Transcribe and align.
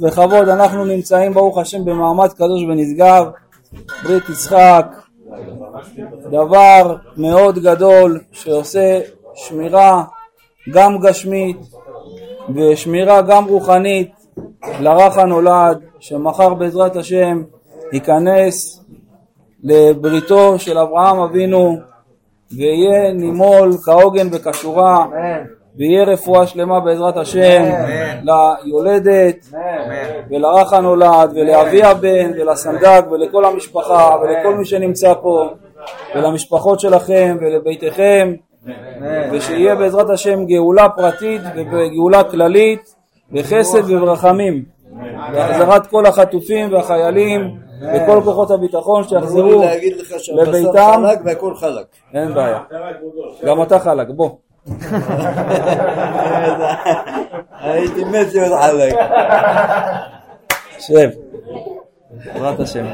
בכבוד 0.00 0.48
אנחנו 0.48 0.84
נמצאים 0.84 1.34
ברוך 1.34 1.58
השם 1.58 1.84
במעמד 1.84 2.32
קדוש 2.32 2.62
ונשגב, 2.62 3.24
ברית 4.04 4.28
יצחק, 4.28 4.86
דבר 6.30 6.96
מאוד 7.16 7.58
גדול 7.58 8.20
שעושה 8.32 9.00
שמירה 9.34 10.04
גם 10.70 10.98
גשמית 10.98 11.56
ושמירה 12.54 13.22
גם 13.22 13.44
רוחנית 13.44 14.12
לרך 14.80 15.18
הנולד 15.18 15.80
שמחר 15.98 16.54
בעזרת 16.54 16.96
השם 16.96 17.42
ייכנס 17.92 18.84
לבריתו 19.62 20.58
של 20.58 20.78
אברהם 20.78 21.18
אבינו 21.18 21.76
ויהיה 22.52 23.12
נימול 23.12 23.72
כהוגן 23.84 24.28
וכשורה 24.32 25.06
ויהיה 25.78 26.04
רפואה 26.04 26.46
שלמה 26.46 26.80
בעזרת 26.80 27.16
השם 27.16 27.62
ליולדת 28.22 29.46
ולרך 30.30 30.72
הנולד 30.72 31.32
ולאבי 31.34 31.82
הבן 31.82 32.30
ולסנדק 32.38 33.04
ולכל 33.10 33.44
המשפחה 33.44 34.16
ולכל 34.22 34.54
מי 34.54 34.64
שנמצא 34.64 35.14
פה 35.22 35.48
ולמשפחות 36.14 36.80
שלכם 36.80 37.36
ולביתכם. 37.40 38.34
ושיהיה 39.32 39.74
בעזרת 39.74 40.10
השם 40.10 40.44
גאולה 40.46 40.88
פרטית 40.88 41.40
וגאולה 41.72 42.24
כללית 42.24 42.94
וחסד 43.32 43.90
וברחמים. 43.90 44.64
והחזרת 45.32 45.86
כל 45.86 46.06
החטופים 46.06 46.72
והחיילים 46.72 47.56
וכל 47.94 48.20
כוחות 48.24 48.50
הביטחון 48.50 49.04
שיחזרו 49.04 49.64
לביתם. 50.34 51.02
אין 52.14 52.34
בעיה. 52.34 52.58
גם 53.46 53.62
אתה 53.62 53.78
חלק, 53.78 54.08
בוא. 54.10 54.30
הייתי 57.60 58.04
מת 58.04 58.34
להיות 58.34 58.60
חלק. 58.60 58.94
שב. 60.78 61.10
בעזרת 62.24 62.60
השם. 62.60 62.84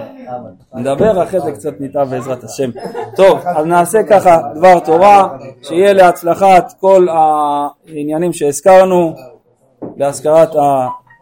נדבר 0.74 1.22
אחרי 1.22 1.40
זה 1.40 1.52
קצת 1.52 1.80
ניטע 1.80 2.04
בעזרת 2.04 2.44
השם. 2.44 2.70
טוב, 3.16 3.40
אז 3.46 3.66
נעשה 3.66 3.98
ככה 4.10 4.38
דבר 4.54 4.78
תורה, 4.78 5.28
שיהיה 5.62 5.92
להצלחת 5.92 6.72
כל 6.80 7.06
העניינים 7.08 8.32
שהזכרנו, 8.32 9.14
להזכרת 9.96 10.50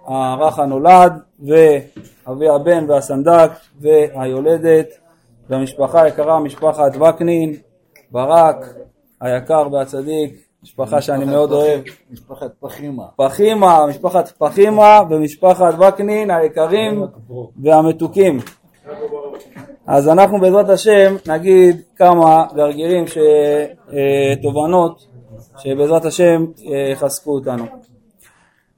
הרך 0.07 0.59
הנולד 0.59 1.13
ואבי 1.47 2.49
הבן 2.49 2.91
והסנדק 2.91 3.51
והיולדת 3.81 4.89
והמשפחה 5.49 6.03
היקרה, 6.03 6.41
משפחת 6.41 6.97
וקנין, 6.97 7.57
ברק, 8.11 8.57
היקר 9.21 9.69
והצדיק, 9.73 10.35
משפחה 10.63 11.01
שאני 11.01 11.25
מאוד 11.25 11.53
אוהב. 11.53 11.81
משפחת 12.11 12.51
פחימה. 12.61 13.05
פחימה, 13.17 13.87
משפחת 13.87 14.29
פחימה 14.29 15.01
ומשפחת 15.11 15.75
וקנין 15.79 16.31
היקרים 16.31 17.05
והמתוקים. 17.63 18.39
אז 19.87 20.09
אנחנו 20.09 20.41
בעזרת 20.41 20.69
השם 20.69 21.17
נגיד 21.27 21.83
כמה 21.97 22.47
גרגירים, 22.55 23.07
ש... 23.07 23.19
תובנות 24.43 25.07
שבעזרת 25.59 26.05
השם 26.05 26.47
יחזקו 26.93 27.31
אותנו. 27.31 27.65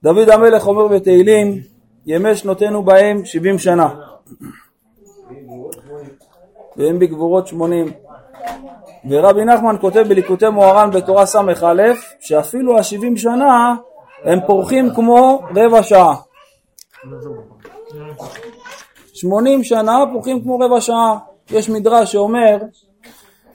דוד 0.03 0.29
המלך 0.29 0.67
אומר 0.67 0.89
בתהילים 0.89 1.61
ימי 2.07 2.37
שנותינו 2.37 2.83
בהם 2.83 3.25
שבעים 3.25 3.59
שנה 3.59 3.89
והם 6.77 6.99
בגבורות 6.99 7.47
שמונים 7.47 7.87
ורבי 9.11 9.45
נחמן 9.45 9.77
כותב 9.81 10.05
בליקוטי 10.09 10.49
מוהר"ן 10.49 10.91
בתורה 10.91 11.27
ס"א 11.27 11.53
שאפילו 12.21 12.79
השבעים 12.79 13.17
שנה 13.17 13.75
הם 14.25 14.39
פורחים 14.47 14.95
כמו 14.95 15.43
רבע 15.57 15.83
שעה. 15.83 16.15
שמונים 19.15 19.65
שנה 19.65 19.93
פורחים 20.13 20.43
כמו 20.43 20.59
רבע 20.59 20.81
שעה. 20.81 21.19
יש 21.51 21.71
מדרש 21.71 22.13
שאומר 22.13 22.57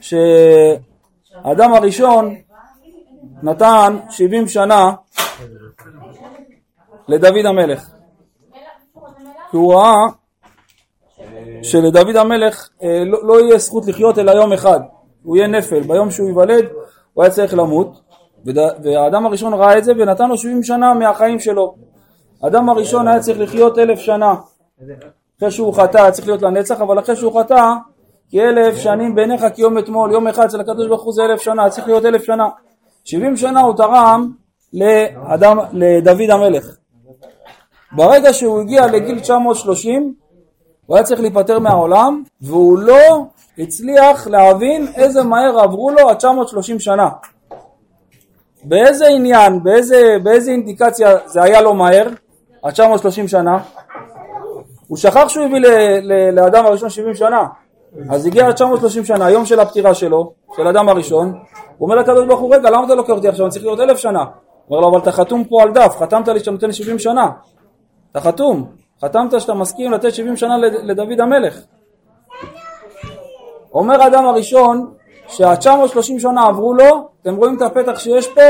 שהאדם 0.00 1.74
הראשון 1.74 2.34
נתן 3.42 3.98
שבעים 4.10 4.48
שנה 4.48 4.92
לדוד 7.08 7.46
המלך. 7.46 7.88
כי 9.50 9.56
הוא 9.56 9.74
ראה 9.74 9.94
שלדוד 11.62 12.16
המלך 12.16 12.68
אה, 12.82 13.04
לא, 13.04 13.18
לא 13.26 13.40
יהיה 13.40 13.58
זכות 13.58 13.86
לחיות 13.86 14.18
אלא 14.18 14.30
יום 14.30 14.52
אחד. 14.52 14.80
הוא 15.22 15.36
יהיה 15.36 15.48
נפל, 15.48 15.80
ביום 15.80 16.10
שהוא 16.10 16.28
ייוולד 16.28 16.64
הוא 17.14 17.24
היה 17.24 17.32
צריך 17.32 17.54
למות 17.54 18.00
והאדם 18.82 19.26
הראשון 19.26 19.54
ראה 19.54 19.78
את 19.78 19.84
זה 19.84 19.92
ונתן 19.98 20.28
לו 20.28 20.38
70 20.38 20.62
שנה 20.62 20.94
מהחיים 20.94 21.40
שלו. 21.40 21.74
האדם 22.42 22.68
הראשון 22.68 23.08
היה 23.08 23.20
צריך 23.20 23.38
לחיות 23.40 23.78
אלף 23.78 23.98
שנה. 23.98 24.34
אחרי 25.38 25.50
שהוא 25.50 25.74
חטא 25.74 25.98
היה 25.98 26.10
צריך 26.10 26.28
להיות 26.28 26.42
לנצח, 26.42 26.80
אבל 26.80 26.98
אחרי 26.98 27.16
שהוא 27.16 27.40
חטא, 27.40 27.72
כי 28.30 28.42
אלף 28.42 28.76
שנים 28.76 29.14
בעיניך 29.14 29.44
כיום 29.54 29.78
אתמול, 29.78 30.12
יום 30.12 30.26
אחד 30.26 30.44
אצל 30.44 30.60
הקדוש 30.60 30.86
ברוך 30.86 31.02
הוא 31.02 31.12
זה 31.12 31.24
אלף 31.24 31.40
שנה, 31.40 31.70
צריך 31.70 31.86
להיות 31.86 32.04
אלף 32.04 32.24
שנה. 32.24 32.48
70 33.04 33.36
שנה 33.36 33.60
הוא 33.60 33.74
תרם 33.76 34.32
לאדם, 34.72 35.58
לדוד 35.72 36.30
המלך. 36.30 36.76
ברגע 37.92 38.32
שהוא 38.32 38.60
הגיע 38.60 38.86
לגיל 38.86 39.20
930, 39.20 40.14
הוא 40.86 40.96
היה 40.96 41.04
צריך 41.04 41.20
להיפטר 41.20 41.58
מהעולם, 41.58 42.22
והוא 42.40 42.78
לא 42.78 43.24
הצליח 43.58 44.26
להבין 44.26 44.88
איזה 44.96 45.22
מהר 45.22 45.60
עברו 45.60 45.90
לו 45.90 46.10
ה-930 46.10 46.78
שנה. 46.78 47.08
באיזה 48.64 49.06
עניין, 49.06 49.62
באיזה, 49.62 50.16
באיזה 50.22 50.50
אינדיקציה 50.50 51.16
זה 51.26 51.42
היה 51.42 51.60
לו 51.60 51.74
מהר, 51.74 52.08
ה-930 52.64 53.28
שנה? 53.28 53.58
הוא 54.86 54.96
שכח 54.96 55.28
שהוא 55.28 55.44
הביא 55.44 55.60
לאדם 56.32 56.66
הראשון 56.66 56.90
70 56.90 57.14
שנה. 57.14 57.42
אז 58.10 58.26
הגיע 58.26 58.48
ל-930 58.48 59.04
שנה, 59.04 59.26
היום 59.26 59.44
של 59.44 59.60
הפטירה 59.60 59.94
שלו, 59.94 60.32
של 60.56 60.68
אדם 60.68 60.88
הראשון, 60.88 61.26
הוא 61.78 61.86
אומר 61.88 61.96
לקדוש 61.96 62.26
ברוך 62.26 62.40
הוא, 62.40 62.54
רגע, 62.54 62.70
למה 62.70 62.86
אתה 62.86 62.94
לוקח 62.94 63.12
אותי 63.12 63.28
עכשיו? 63.28 63.44
אני 63.46 63.52
צריך 63.52 63.64
להיות 63.64 63.80
אלף 63.80 63.98
שנה. 63.98 64.20
הוא 64.20 64.76
אומר 64.76 64.80
לו, 64.80 64.88
אבל 64.88 64.98
אתה 64.98 65.12
חתום 65.12 65.44
פה 65.44 65.62
על 65.62 65.72
דף, 65.72 65.96
חתמת 65.98 66.28
לי 66.28 66.38
שאתה 66.38 66.50
נותן 66.50 66.66
לי 66.66 66.72
70 66.72 66.98
שנה. 66.98 67.28
אתה 68.12 68.20
חתום, 68.20 68.70
חתמת 69.04 69.40
שאתה 69.40 69.54
מסכים 69.54 69.92
לתת 69.92 70.14
70 70.14 70.36
שנה 70.36 70.56
לדוד 70.82 71.20
המלך. 71.20 71.58
אומר 73.78 74.02
האדם 74.02 74.26
הראשון 74.26 74.94
שה-930 75.28 76.18
שנה 76.18 76.46
עברו 76.46 76.74
לו, 76.74 77.08
אתם 77.22 77.36
רואים 77.36 77.56
את 77.56 77.62
הפתח 77.62 77.98
שיש 77.98 78.28
פה, 78.28 78.40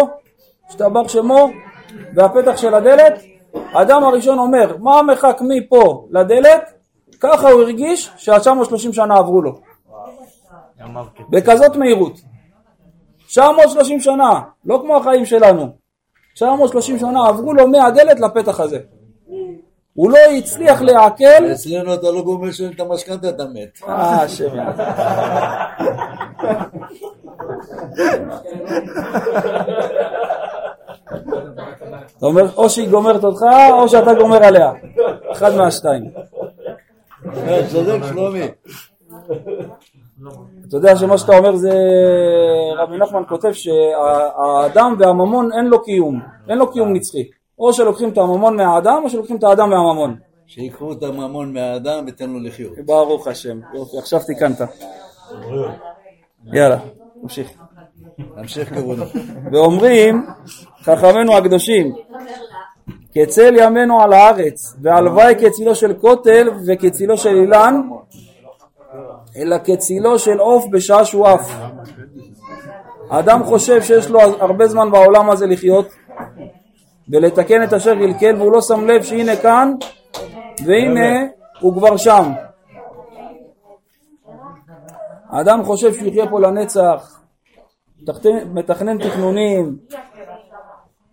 השתבח 0.69 1.09
שמו, 1.09 1.51
והפתח 2.15 2.57
של 2.57 2.75
הדלת, 2.75 3.23
האדם 3.55 4.05
הראשון 4.05 4.39
אומר, 4.39 4.77
מה 4.79 4.99
המרחק 4.99 5.41
מפה 5.41 6.07
לדלת? 6.11 6.73
ככה 7.21 7.51
הוא 7.51 7.63
הרגיש 7.63 8.11
שה-930 8.17 8.93
שנה 8.93 9.17
עברו 9.17 9.43
לו. 9.43 9.59
בכזאת 11.31 11.77
מהירות. 11.77 12.13
930 13.27 14.01
שנה, 14.01 14.41
לא 14.65 14.81
כמו 14.83 14.97
החיים 14.97 15.25
שלנו. 15.25 15.69
930 16.35 16.99
שנה 16.99 17.29
עברו 17.29 17.55
לו 17.55 17.69
מהדלת 17.69 18.21
לפתח 18.21 18.61
הזה. 18.61 18.79
הוא 19.99 20.11
לא 20.11 20.19
הצליח 20.39 20.83
לעכל... 20.83 21.53
אצלנו 21.53 21.95
אתה 21.95 22.11
לא 22.11 22.23
גומר 22.23 22.49
לשלם 22.49 22.71
את 22.73 22.81
המשכנתה, 22.81 23.29
אתה 23.29 23.45
מת. 23.45 23.89
אה, 23.89 24.23
השם 24.23 24.49
אתה 32.19 32.27
אומר, 32.27 32.55
או 32.57 32.71
שהיא 32.71 32.91
גומרת 32.91 33.25
אותך, 33.25 33.43
או 33.73 33.89
שאתה 33.89 34.15
גומר 34.15 34.45
עליה. 34.45 34.73
אחד 35.33 35.55
מהשתיים. 35.55 36.05
צודק 37.71 37.99
שלומי. 38.09 38.49
אתה 40.69 40.77
יודע 40.77 40.97
שמה 40.97 41.19
שאתה 41.19 41.39
אומר 41.39 41.57
זה, 41.57 41.73
רבי 42.77 42.97
נחמן 42.97 43.23
כותב 43.29 43.53
שהאדם 43.53 44.95
והממון 44.99 45.53
אין 45.53 45.67
לו 45.67 45.83
קיום, 45.85 46.21
אין 46.49 46.59
לו 46.59 46.73
קיום 46.73 46.93
נצחי. 46.93 47.38
או 47.59 47.73
שלוקחים 47.73 48.09
את 48.09 48.19
הממון 48.19 48.57
מהאדם 48.57 49.01
או 49.05 49.11
שלוקחים 49.11 49.37
את 49.37 49.45
האדם 49.45 49.71
מהממון. 49.71 50.17
שיקחו 50.47 50.93
את 50.93 51.03
הממון 51.03 51.53
מהאדם 51.53 52.05
ותן 52.07 52.31
לו 52.31 52.41
לחיות. 52.41 52.73
ברוך 52.87 53.27
השם. 53.27 53.61
יופי, 53.75 53.99
עכשיו 53.99 54.21
תיקנת. 54.27 54.61
יאללה, 56.53 56.79
נמשיך. 57.23 57.51
נמשיך 58.37 58.75
כבודו. 58.75 59.05
ואומרים 59.53 60.27
חכמינו 60.83 61.37
הקדושים 61.37 61.95
כצל 63.15 63.55
ימינו 63.59 64.01
על 64.01 64.13
הארץ 64.13 64.77
והלוואי 64.83 65.35
כצילו 65.41 65.75
של 65.75 65.95
כותל 65.95 66.51
וכצילו 66.67 67.19
של 67.19 67.35
אילן 67.35 67.81
אלא 69.37 69.57
כצילו 69.65 70.19
של 70.19 70.39
עוף 70.39 70.65
בשעה 70.71 71.05
שהוא 71.05 71.27
עף. 71.27 71.53
האדם 73.11 73.45
חושב 73.45 73.83
שיש 73.83 74.11
לו 74.11 74.21
הרבה 74.21 74.67
זמן 74.67 74.91
בעולם 74.91 75.31
הזה 75.31 75.47
לחיות 75.47 75.89
ולתקן 77.11 77.63
את 77.63 77.73
אשר 77.73 77.95
קלקל 77.95 78.37
והוא 78.37 78.53
לא 78.53 78.61
שם 78.61 78.87
לב 78.87 79.03
שהנה 79.03 79.37
כאן 79.37 79.73
והנה 80.67 81.27
הוא 81.61 81.75
כבר 81.75 81.97
שם. 81.97 82.33
האדם 85.31 85.65
חושב 85.65 85.95
שהוא 85.95 86.09
יחיה 86.09 86.31
פה 86.31 86.41
לנצח, 86.41 87.21
מתכנן 88.55 88.99
תכנונים, 88.99 89.79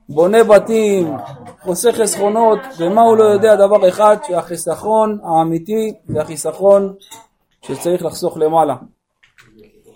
בונה 0.10 0.44
בתים, 0.44 1.14
חוסך 1.62 1.96
חסכונות, 2.02 2.60
ומה 2.78 3.02
הוא 3.02 3.18
לא 3.18 3.24
יודע 3.24 3.56
דבר 3.56 3.90
אחד, 3.90 4.18
שהחיסכון 4.28 5.20
האמיתי 5.24 5.94
זה 6.08 6.22
החיסכון 6.22 6.94
שצריך 7.62 8.06
לחסוך 8.06 8.38
למעלה. 8.38 8.76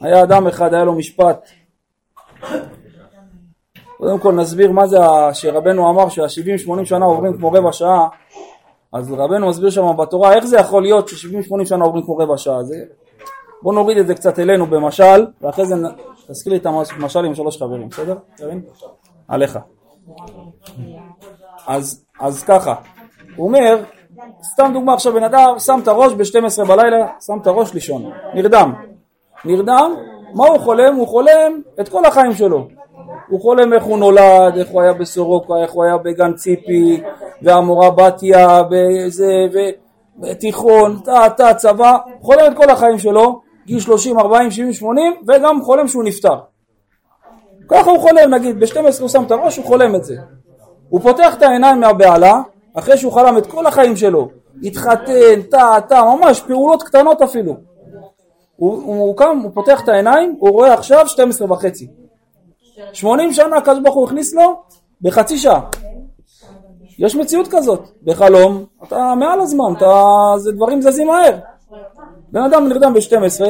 היה 0.01 0.23
אדם 0.23 0.47
אחד, 0.47 0.73
היה 0.73 0.83
לו 0.83 0.93
משפט. 0.93 1.49
קודם 3.99 4.19
כל 4.19 4.33
נסביר 4.33 4.71
מה 4.71 4.87
זה 4.87 4.97
שרבנו 5.33 5.89
אמר 5.89 6.09
שה-70-80 6.09 6.85
שנה 6.85 7.05
עוברים 7.05 7.37
כמו 7.37 7.51
רבע 7.51 7.71
שעה, 7.71 8.07
אז 8.93 9.11
רבנו 9.11 9.49
מסביר 9.49 9.69
שם 9.69 9.97
בתורה 9.97 10.33
איך 10.33 10.45
זה 10.45 10.57
יכול 10.57 10.81
להיות 10.81 11.07
ש-70-80 11.07 11.65
שנה 11.65 11.85
עוברים 11.85 12.05
כמו 12.05 12.17
רבע 12.17 12.37
שעה. 12.37 12.63
זה... 12.63 12.75
בוא 13.61 13.73
נוריד 13.73 13.97
את 13.97 14.07
זה 14.07 14.15
קצת 14.15 14.39
אלינו 14.39 14.65
במשל, 14.65 15.25
ואחרי 15.41 15.65
זה 15.65 15.75
תזכיר 16.27 16.53
לי 16.53 16.59
את 16.59 16.65
המשל 16.65 17.25
עם 17.25 17.35
שלוש 17.35 17.57
חברים, 17.57 17.89
בסדר? 17.89 18.15
עליך. 19.27 19.59
אז, 21.67 22.05
אז 22.19 22.43
ככה, 22.43 22.75
הוא 23.35 23.47
אומר, 23.47 23.83
סתם 24.53 24.71
דוגמה 24.73 24.93
עכשיו 24.93 25.13
בן 25.13 25.23
אדם 25.23 25.59
שם 25.59 25.79
את 25.83 25.87
הראש 25.87 26.13
ב-12 26.13 26.65
בלילה, 26.67 27.07
שם 27.25 27.39
את 27.41 27.47
הראש 27.47 27.73
לישון, 27.73 28.11
נרדם. 28.33 28.73
נרדם, 29.45 29.93
מה 30.33 30.47
הוא 30.47 30.59
חולם? 30.59 30.95
הוא 30.95 31.07
חולם 31.07 31.61
את 31.79 31.89
כל 31.89 32.05
החיים 32.05 32.33
שלו. 32.33 32.78
הוא 33.29 33.41
חולם 33.41 33.73
איך 33.73 33.83
הוא 33.83 33.97
נולד, 33.97 34.57
איך 34.57 34.67
הוא 34.69 34.81
היה 34.81 34.93
בסורוקה, 34.93 35.53
איך 35.63 35.71
הוא 35.71 35.83
היה 35.83 35.97
בגן 35.97 36.33
ציפי, 36.33 37.01
והמורה 37.41 37.91
בתיה, 37.91 38.61
וזה, 38.71 39.33
ותיכון, 40.21 40.99
טה, 41.05 41.29
טה, 41.37 41.53
צבא, 41.53 41.97
חולם 42.21 42.51
את 42.51 42.57
כל 42.57 42.69
החיים 42.69 42.99
שלו, 42.99 43.41
גיל 43.65 43.79
30, 43.79 44.19
40, 44.19 44.51
70, 44.51 44.73
80, 44.73 45.13
וגם 45.27 45.61
חולם 45.61 45.87
שהוא 45.87 46.03
נפטר. 46.03 46.35
ככה 47.69 47.91
הוא 47.91 47.99
חולם, 47.99 48.33
נגיד, 48.33 48.59
ב-12 48.59 49.01
הוא 49.01 49.09
שם 49.09 49.23
את 49.23 49.31
הראש, 49.31 49.57
הוא 49.57 49.65
חולם 49.65 49.95
את 49.95 50.03
זה. 50.03 50.15
הוא 50.89 51.01
פותח 51.01 51.35
את 51.37 51.41
העיניים 51.43 51.79
מהבהלה, 51.79 52.41
אחרי 52.73 52.97
שהוא 52.97 53.13
חלם 53.13 53.37
את 53.37 53.45
כל 53.45 53.65
החיים 53.65 53.95
שלו, 53.95 54.29
התחתן, 54.63 55.41
טה, 55.51 55.75
טה, 55.89 56.01
ממש 56.03 56.41
פעולות 56.41 56.83
קטנות 56.83 57.21
אפילו. 57.21 57.55
הוא, 58.55 58.81
הוא, 58.83 58.95
הוא 58.95 59.17
קם, 59.17 59.39
הוא 59.43 59.51
פותח 59.53 59.81
את 59.83 59.89
העיניים, 59.89 60.35
הוא 60.39 60.49
רואה 60.49 60.73
עכשיו 60.73 61.07
12 61.07 61.51
וחצי. 61.51 61.87
80 62.93 63.33
שנה 63.33 63.57
הקדוש 63.57 63.79
ברוך 63.83 63.95
הוא 63.95 64.05
הכניס 64.05 64.33
לו 64.33 64.61
בחצי 65.01 65.37
שעה. 65.37 65.61
יש 66.99 67.15
מציאות 67.15 67.47
כזאת, 67.51 67.81
בחלום, 68.03 68.65
אתה 68.83 69.13
מעל 69.19 69.41
הזמן, 69.41 69.73
אתה, 69.77 69.93
זה 70.37 70.51
דברים 70.51 70.81
זזים 70.81 71.07
מהר. 71.07 71.37
בן 72.31 72.41
אדם 72.41 72.67
נרדם 72.67 72.93
ב-12, 72.93 73.45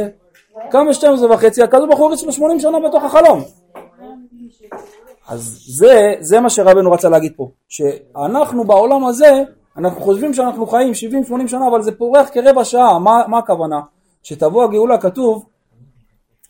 קם 0.71 0.87
ב-12 0.87 1.33
וחצי, 1.33 1.63
הקדוש 1.63 1.87
ברוך 1.87 1.99
הוא 1.99 2.07
הריץ 2.07 2.23
לו 2.23 2.31
80 2.31 2.59
שנה 2.59 2.77
בתוך 2.89 3.03
החלום. 3.03 3.41
אז 5.27 5.59
זה, 5.67 6.13
זה 6.19 6.39
מה 6.39 6.49
שרבנו 6.49 6.91
רצה 6.91 7.09
להגיד 7.09 7.33
פה, 7.35 7.49
שאנחנו 7.67 8.63
בעולם 8.63 9.05
הזה, 9.05 9.43
אנחנו 9.77 10.01
חושבים 10.01 10.33
שאנחנו 10.33 10.67
חיים 10.67 10.91
70-80 11.45 11.47
שנה, 11.47 11.67
אבל 11.67 11.81
זה 11.81 11.91
פורח 11.91 12.29
כרבע 12.33 12.63
שעה, 12.63 12.99
מה, 12.99 13.23
מה 13.27 13.37
הכוונה? 13.37 13.79
שתבוא 14.23 14.63
הגאולה 14.63 14.97
כתוב, 14.97 15.45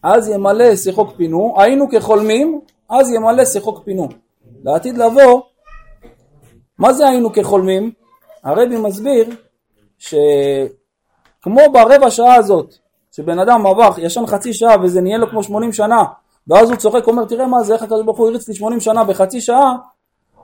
אז 0.04 0.30
ימלא 0.30 0.76
שיחוק 0.76 1.10
פינו, 1.18 1.56
היינו 1.58 1.90
כחולמים, 1.92 2.62
אז 2.90 3.12
ימלא 3.12 3.46
שיחוק 3.46 3.82
פינו. 3.86 4.08
לעתיד 4.64 4.98
לבוא, 4.98 5.42
מה 6.78 6.94
זה 6.94 7.08
היינו 7.08 7.34
כחולמים? 7.34 7.92
הרבי 8.44 8.78
מסביר 8.78 9.30
שכמו 9.98 11.62
ברבע 11.74 12.12
שעה 12.12 12.36
הזאת, 12.36 12.76
שבן 13.12 13.40
אדם 13.40 13.66
עבר, 13.66 13.90
ישן 13.98 14.26
חצי 14.28 14.54
שעה 14.54 14.76
וזה 14.84 15.02
נהיה 15.02 15.18
לו 15.18 15.30
כמו 15.30 15.44
80 15.44 15.74
שנה, 15.74 16.04
ואז 16.48 16.70
הוא 16.70 16.78
צוחק, 16.78 17.08
אומר 17.08 17.26
תראה 17.26 17.48
מה 17.48 17.64
זה, 17.64 17.74
איך 17.74 17.84
הקדוש 17.84 18.04
ברוך 18.06 18.18
הוא 18.18 18.28
הריץ 18.28 18.48
לי 18.48 18.56
80 18.56 18.80
שנה 18.80 19.04
בחצי 19.04 19.42
שעה, 19.42 19.76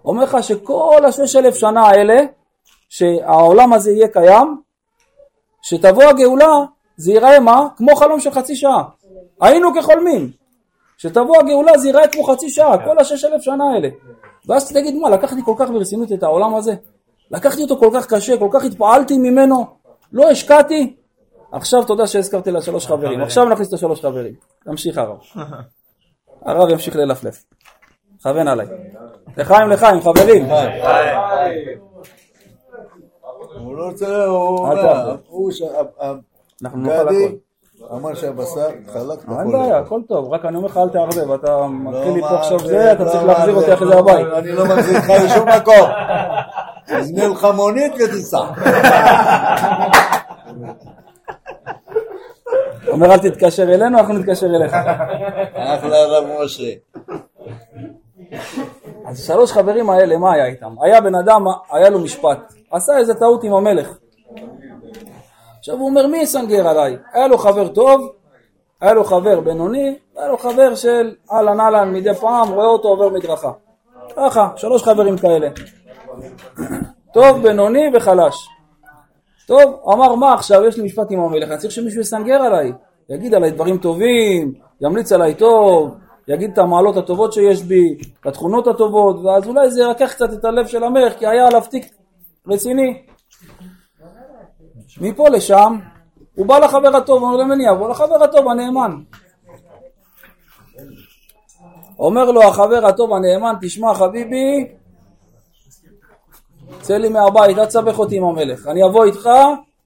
אומר 0.06 0.24
לך 0.24 0.38
שכל 0.42 1.02
השש 1.08 1.36
אלף 1.36 1.56
שנה 1.56 1.82
האלה, 1.82 2.16
שהעולם 2.90 3.74
הזה 3.74 3.92
יהיה 3.92 4.08
קיים, 4.08 4.62
שתבוא 5.62 6.04
הגאולה, 6.04 6.56
זה 6.98 7.12
ייראה 7.12 7.40
מה? 7.40 7.68
כמו 7.78 7.96
חלום 7.96 8.20
של 8.20 8.32
חצי 8.32 8.56
שעה. 8.56 8.84
היינו 9.42 9.70
כחולמים. 9.76 10.32
שתבוא 10.98 11.38
הגאולה 11.38 11.78
זה 11.78 11.88
ייראה 11.88 12.08
כמו 12.08 12.24
חצי 12.24 12.50
שעה, 12.50 12.86
כל 12.86 13.00
השש 13.00 13.26
אלף 13.26 13.42
שנה 13.42 13.64
האלה. 13.74 13.90
ואז 14.48 14.72
תגיד 14.74 14.96
מה, 14.96 15.10
לקחתי 15.10 15.42
כל 15.46 15.54
כך 15.58 15.70
ברצינות 15.70 16.12
את 16.12 16.24
העולם 16.24 16.56
הזה? 16.56 16.74
לקחתי 17.32 17.62
אותו 17.62 17.78
כל 17.78 17.90
כך 17.94 18.14
קשה, 18.14 18.38
כל 18.38 18.50
כך 18.52 18.64
התפעלתי 18.64 19.18
ממנו, 19.18 19.66
לא 20.14 20.30
השקעתי? 20.30 20.96
עכשיו 21.52 21.84
תודה 21.84 22.08
שהזכרתי 22.08 22.52
לשלוש 22.52 22.88
חברים, 22.88 23.22
עכשיו 23.22 23.50
נכניס 23.50 23.68
את 23.68 23.74
השלוש 23.74 24.02
חברים. 24.02 24.34
תמשיך 24.64 24.98
הרב. 24.98 25.18
הרב 26.46 26.70
ימשיך 26.70 26.96
ללפלף. 26.96 27.44
כוון 28.24 28.48
עליי. 28.48 28.68
לחיים 29.38 29.70
לחיים, 29.70 30.02
חברים. 30.02 30.46
הוא 33.60 33.78
לא 33.78 33.86
רוצה, 33.86 34.26
הוא... 34.26 34.68
הוא... 35.28 35.52
אנחנו 36.64 36.80
נאכל 36.80 37.08
הכל. 37.08 37.45
אמר 37.94 38.14
שהבשר 38.14 38.68
חלק 38.94 39.24
אתה 39.24 39.42
אין 39.42 39.52
בעיה, 39.52 39.78
הכל 39.78 40.00
טוב, 40.08 40.34
רק 40.34 40.46
אני 40.46 40.58
אומר 40.58 40.68
לך 40.68 40.78
אל 40.78 40.90
תערבב, 40.90 41.32
אתה 41.32 41.68
מתחיל 41.68 42.14
לי 42.14 42.22
פה 42.22 42.40
עכשיו 42.40 42.60
זה, 42.60 42.92
אתה 42.92 43.06
צריך 43.06 43.24
להחזיר 43.24 43.56
אותי 43.56 43.74
אחרי 43.74 43.88
זה 43.88 44.00
הבית. 44.00 44.28
אני 44.38 44.52
לא 44.52 44.66
מחזיר 44.66 44.98
אותך 44.98 45.10
לשום 45.26 45.50
מקום. 45.50 45.90
תזמין 46.86 47.32
לך 47.32 47.48
מונית 47.56 47.94
ותיסע. 47.94 48.42
אומר 52.88 53.14
אל 53.14 53.18
תתקשר 53.18 53.64
אלינו, 53.64 54.00
אנחנו 54.00 54.14
נתקשר 54.14 54.48
אליך. 54.56 54.74
אחלה 55.54 56.06
רב 56.06 56.24
משה. 56.44 56.72
אז 59.06 59.28
שלוש 59.28 59.52
חברים 59.52 59.90
האלה, 59.90 60.18
מה 60.18 60.34
היה 60.34 60.46
איתם? 60.46 60.76
היה 60.82 61.02
בן 61.02 61.16
אדם, 61.16 61.46
היה 61.72 61.90
לו 61.90 62.00
משפט, 62.00 62.54
עשה 62.72 62.98
איזה 62.98 63.14
טעות 63.14 63.44
עם 63.44 63.54
המלך. 63.54 63.98
עכשיו 65.66 65.78
הוא 65.78 65.90
אומר 65.90 66.08
מי 66.08 66.18
יסנגר 66.18 66.68
עליי? 66.68 66.98
היה 67.14 67.28
לו 67.28 67.38
חבר 67.38 67.68
טוב, 67.68 68.12
היה 68.82 68.94
לו 68.94 69.04
חבר 69.04 69.40
בינוני, 69.40 69.96
היה 70.18 70.28
לו 70.28 70.38
חבר 70.38 70.76
של 70.76 71.16
אהלן 71.32 71.60
אהלן 71.60 71.94
מדי 71.94 72.14
פעם, 72.14 72.52
רואה 72.52 72.66
אותו 72.66 72.88
עובר 72.88 73.10
מדרכה. 73.10 73.52
ככה, 74.16 74.50
שלוש 74.56 74.84
חברים 74.84 75.18
כאלה. 75.18 75.50
טוב, 77.14 77.42
בינוני 77.42 77.90
וחלש. 77.94 78.36
טוב, 79.48 79.80
אמר 79.94 80.16
מה 80.16 80.34
עכשיו, 80.34 80.66
יש 80.66 80.78
לי 80.78 80.84
משפט 80.84 81.08
עם 81.12 81.20
המלך, 81.20 81.50
אני 81.50 81.58
צריך 81.58 81.74
שמישהו 81.74 82.02
יסנגר 82.02 82.42
עליי, 82.42 82.72
יגיד 83.10 83.34
עליי 83.34 83.52
דברים 83.52 83.78
טובים, 83.78 84.54
ימליץ 84.82 85.12
עליי 85.12 85.36
טוב, 85.36 85.96
יגיד 86.28 86.52
את 86.52 86.58
המעלות 86.58 86.98
הטובות 86.98 87.34
שיש 87.34 87.64
בי, 87.64 87.98
את 88.22 88.28
התכונות 88.28 88.68
הטובות, 88.68 89.16
ואז 89.24 89.48
אולי 89.48 89.72
זה 89.72 89.82
ירכך 89.82 90.14
קצת 90.14 90.34
את 90.34 90.46
הלב 90.46 90.68
של 90.68 90.84
המלך, 90.84 91.14
כי 91.20 91.28
היה 91.28 91.48
עליו 91.48 91.62
תיק 91.70 91.86
רציני. 92.48 93.06
מפה 95.02 95.30
לשם, 95.30 95.80
הוא 96.36 96.46
בא 96.46 96.60
לחבר 96.60 96.98
הטוב, 96.98 97.24
אומר 97.24 97.38
לו 97.38 97.46
מניע, 97.46 97.70
הוא 97.70 97.90
לחבר 97.90 98.24
הטוב 98.24 98.48
הנאמן. 98.48 98.92
אומר 102.00 102.32
לו 102.32 102.44
החבר 102.44 102.86
הטוב 102.86 103.14
הנאמן, 103.14 103.54
תשמע 103.62 103.94
חביבי, 103.94 104.68
צא 106.82 106.98
לי 106.98 107.10
מהבית, 107.10 107.58
אל 107.58 107.66
תסבך 107.66 108.00
אותי 108.00 108.18
עם 108.18 108.24
המלך. 108.24 108.68
אני 108.68 108.86
אבוא 108.86 109.06
איתך, 109.06 109.30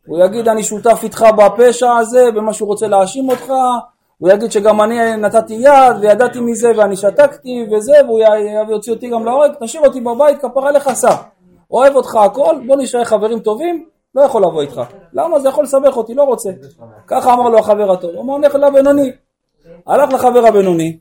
הוא 0.06 0.26
יגיד 0.26 0.48
אני 0.48 0.64
שותף 0.64 1.00
איתך 1.04 1.26
בפשע 1.38 1.92
הזה, 1.98 2.32
במה 2.36 2.54
שהוא 2.54 2.68
רוצה 2.68 2.88
להאשים 2.88 3.30
אותך, 3.30 3.54
הוא 4.18 4.30
יגיד 4.30 4.52
שגם 4.52 4.82
אני 4.82 5.18
נתתי 5.18 5.54
יד 5.54 5.96
וידעתי 6.02 6.40
מזה 6.40 6.72
ואני 6.78 6.96
שתקתי 6.96 7.68
וזה, 7.72 7.94
והוא 8.08 8.22
יוציא 8.70 8.94
אותי 8.94 9.10
גם 9.10 9.26
להורג, 9.26 9.52
תשאיר 9.64 9.84
אותי 9.86 10.02
בבית, 10.02 10.42
כפרה 10.42 10.72
לך 10.72 10.94
סע. 10.94 11.16
אוהב 11.72 11.96
אותך 11.96 12.16
הכל, 12.16 12.56
בוא 12.68 12.76
נשאר 12.76 13.04
חברים 13.04 13.40
טובים, 13.40 13.86
לא 14.16 14.22
יכול 14.22 14.42
לבוא 14.42 14.62
איתך. 14.62 14.82
למה? 15.14 15.40
זה 15.40 15.50
יכול 15.50 15.64
לסבך 15.64 15.98
אותי, 15.98 16.14
לא 16.14 16.24
רוצה. 16.24 16.50
ככה 17.08 17.34
אמר 17.34 17.50
לו 17.50 17.60
החבר 17.60 17.92
הטוב. 17.92 18.12
הוא 18.16 18.24
אמר, 18.24 18.38
לך 18.38 18.56
לבינוני. 18.56 19.12
הלך 19.88 20.14
לחבר 20.14 20.48
הבינוני. 20.48 20.98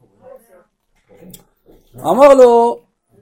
אמר 2.00 2.34
לו, 2.34 2.78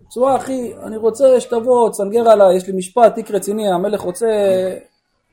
תשמע 0.09 0.37
אחי, 0.37 0.73
אני 0.83 0.97
רוצה 0.97 1.41
שתבוא, 1.41 1.91
תסנגר 1.91 2.29
עליי, 2.31 2.57
יש 2.57 2.67
לי 2.67 2.73
משפט, 2.73 3.15
תיק 3.15 3.31
רציני, 3.31 3.73
המלך 3.73 4.01
רוצה 4.01 4.27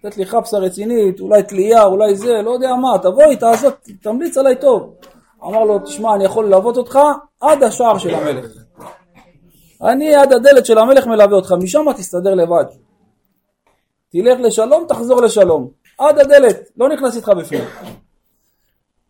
לתת 0.04 0.18
לי 0.18 0.26
חפסה 0.26 0.58
רצינית, 0.58 1.20
אולי 1.20 1.44
תלייה, 1.44 1.84
אולי 1.84 2.16
זה, 2.16 2.42
לא 2.42 2.52
יודע 2.52 2.76
מה, 2.76 2.98
תבוא 3.02 3.24
איתה 3.24 3.50
הזאת, 3.50 3.74
תמליץ 4.02 4.38
עליי 4.38 4.56
טוב. 4.56 4.94
אמר 5.44 5.64
לו, 5.64 5.80
תשמע, 5.80 6.16
אני 6.16 6.24
יכול 6.24 6.46
ללוות 6.46 6.78
אותך 6.78 7.00
עד 7.42 7.64
השער 7.64 7.98
של 7.98 8.16
המלך. 8.16 8.46
אני 9.82 10.16
עד 10.16 10.34
הדלת 10.34 10.66
של 10.66 10.78
המלך 10.78 11.08
מלווה 11.08 11.36
אותך, 11.36 11.54
משם 11.62 11.94
תסתדר 11.98 12.34
לבד. 12.34 12.66
תלך 14.14 14.40
לשלום, 14.40 14.86
תחזור 14.88 15.22
לשלום. 15.22 15.70
עד 15.98 16.20
הדלת, 16.20 16.70
לא 16.78 16.90
נכנס 16.90 17.16
איתך 17.16 17.30
בפנים. 17.30 17.64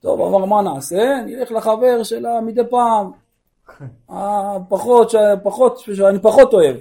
טוב, 0.01 0.21
אמר 0.21 0.45
מה 0.45 0.61
נעשה? 0.61 1.21
נלך 1.25 1.51
לחבר 1.51 2.03
שלה 2.03 2.41
מדי 2.41 2.61
פעם. 2.69 3.11
הפחות, 4.09 5.11
פחות, 5.43 5.79
שאני 5.79 6.19
פחות 6.21 6.53
אוהב. 6.53 6.75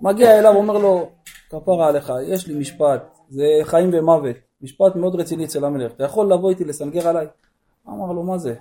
מגיע 0.00 0.38
אליו, 0.38 0.54
אומר 0.56 0.78
לו, 0.78 1.08
כפרה 1.50 1.88
עליך, 1.88 2.12
יש 2.26 2.46
לי 2.46 2.54
משפט, 2.54 3.02
זה 3.28 3.44
חיים 3.62 3.90
ומוות, 3.92 4.36
משפט 4.62 4.96
מאוד 4.96 5.20
רציני 5.20 5.44
אצל 5.44 5.64
המלך, 5.64 5.92
אתה 5.92 6.04
יכול 6.04 6.32
לבוא 6.32 6.50
איתי 6.50 6.64
לסנגר 6.64 7.08
עליי? 7.08 7.26
אמר 7.88 8.12
לו, 8.12 8.22
מה 8.22 8.38
זה? 8.38 8.54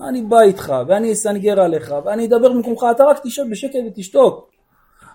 אני 0.00 0.22
בא 0.22 0.40
איתך, 0.40 0.74
ואני 0.88 1.12
אסנגר 1.12 1.60
עליך, 1.60 1.94
ואני 2.04 2.26
אדבר 2.26 2.52
במקומך, 2.52 2.86
אתה 2.90 3.04
רק 3.04 3.20
תשב 3.22 3.42
בשקט 3.50 3.78
ותשתוק. 3.86 4.47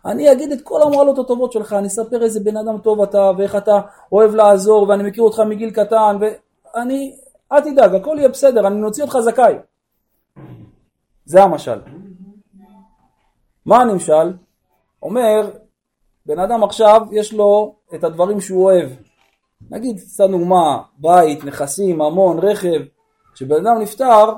אני 0.05 0.31
אגיד 0.31 0.51
את 0.51 0.61
כל 0.61 0.81
המעלות 0.81 1.19
הטובות 1.19 1.51
שלך, 1.51 1.73
אני 1.73 1.87
אספר 1.87 2.23
איזה 2.23 2.39
בן 2.39 2.57
אדם 2.57 2.77
טוב 2.77 3.01
אתה, 3.01 3.31
ואיך 3.37 3.55
אתה 3.55 3.81
אוהב 4.11 4.35
לעזור, 4.35 4.89
ואני 4.89 5.03
מכיר 5.03 5.23
אותך 5.23 5.39
מגיל 5.39 5.71
קטן, 5.71 6.17
ואני, 6.19 7.15
אל 7.51 7.61
תדאג, 7.61 7.95
הכל 7.95 8.15
יהיה 8.17 8.29
בסדר, 8.29 8.67
אני 8.67 8.75
נוציא 8.75 9.03
אותך 9.03 9.19
זכאי. 9.19 9.53
זה 11.25 11.43
המשל. 11.43 11.81
מה 13.65 13.77
הנמשל? 13.81 14.33
אומר, 15.03 15.49
בן 16.25 16.39
אדם 16.39 16.63
עכשיו 16.63 17.01
יש 17.11 17.33
לו 17.33 17.75
את 17.95 18.03
הדברים 18.03 18.41
שהוא 18.41 18.63
אוהב. 18.63 18.89
נגיד, 19.71 19.97
סתם 19.97 20.31
דוגמה, 20.31 20.81
בית, 20.97 21.43
נכסים, 21.43 21.97
ממון, 21.97 22.39
רכב. 22.39 22.81
כשבן 23.33 23.67
אדם 23.67 23.81
נפטר, 23.81 24.33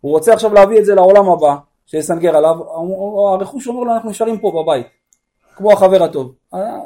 הוא 0.00 0.12
רוצה 0.12 0.32
עכשיו 0.32 0.54
להביא 0.54 0.78
את 0.78 0.84
זה 0.84 0.94
לעולם 0.94 1.28
הבא, 1.28 1.56
שיסנגר 1.86 2.36
עליו, 2.36 2.56
הרכוש 3.32 3.68
אומר 3.68 3.82
לו 3.82 3.94
אנחנו 3.94 4.10
נשארים 4.10 4.38
פה 4.40 4.62
בבית, 4.62 4.86
כמו 5.56 5.72
החבר 5.72 6.02
הטוב. 6.02 6.34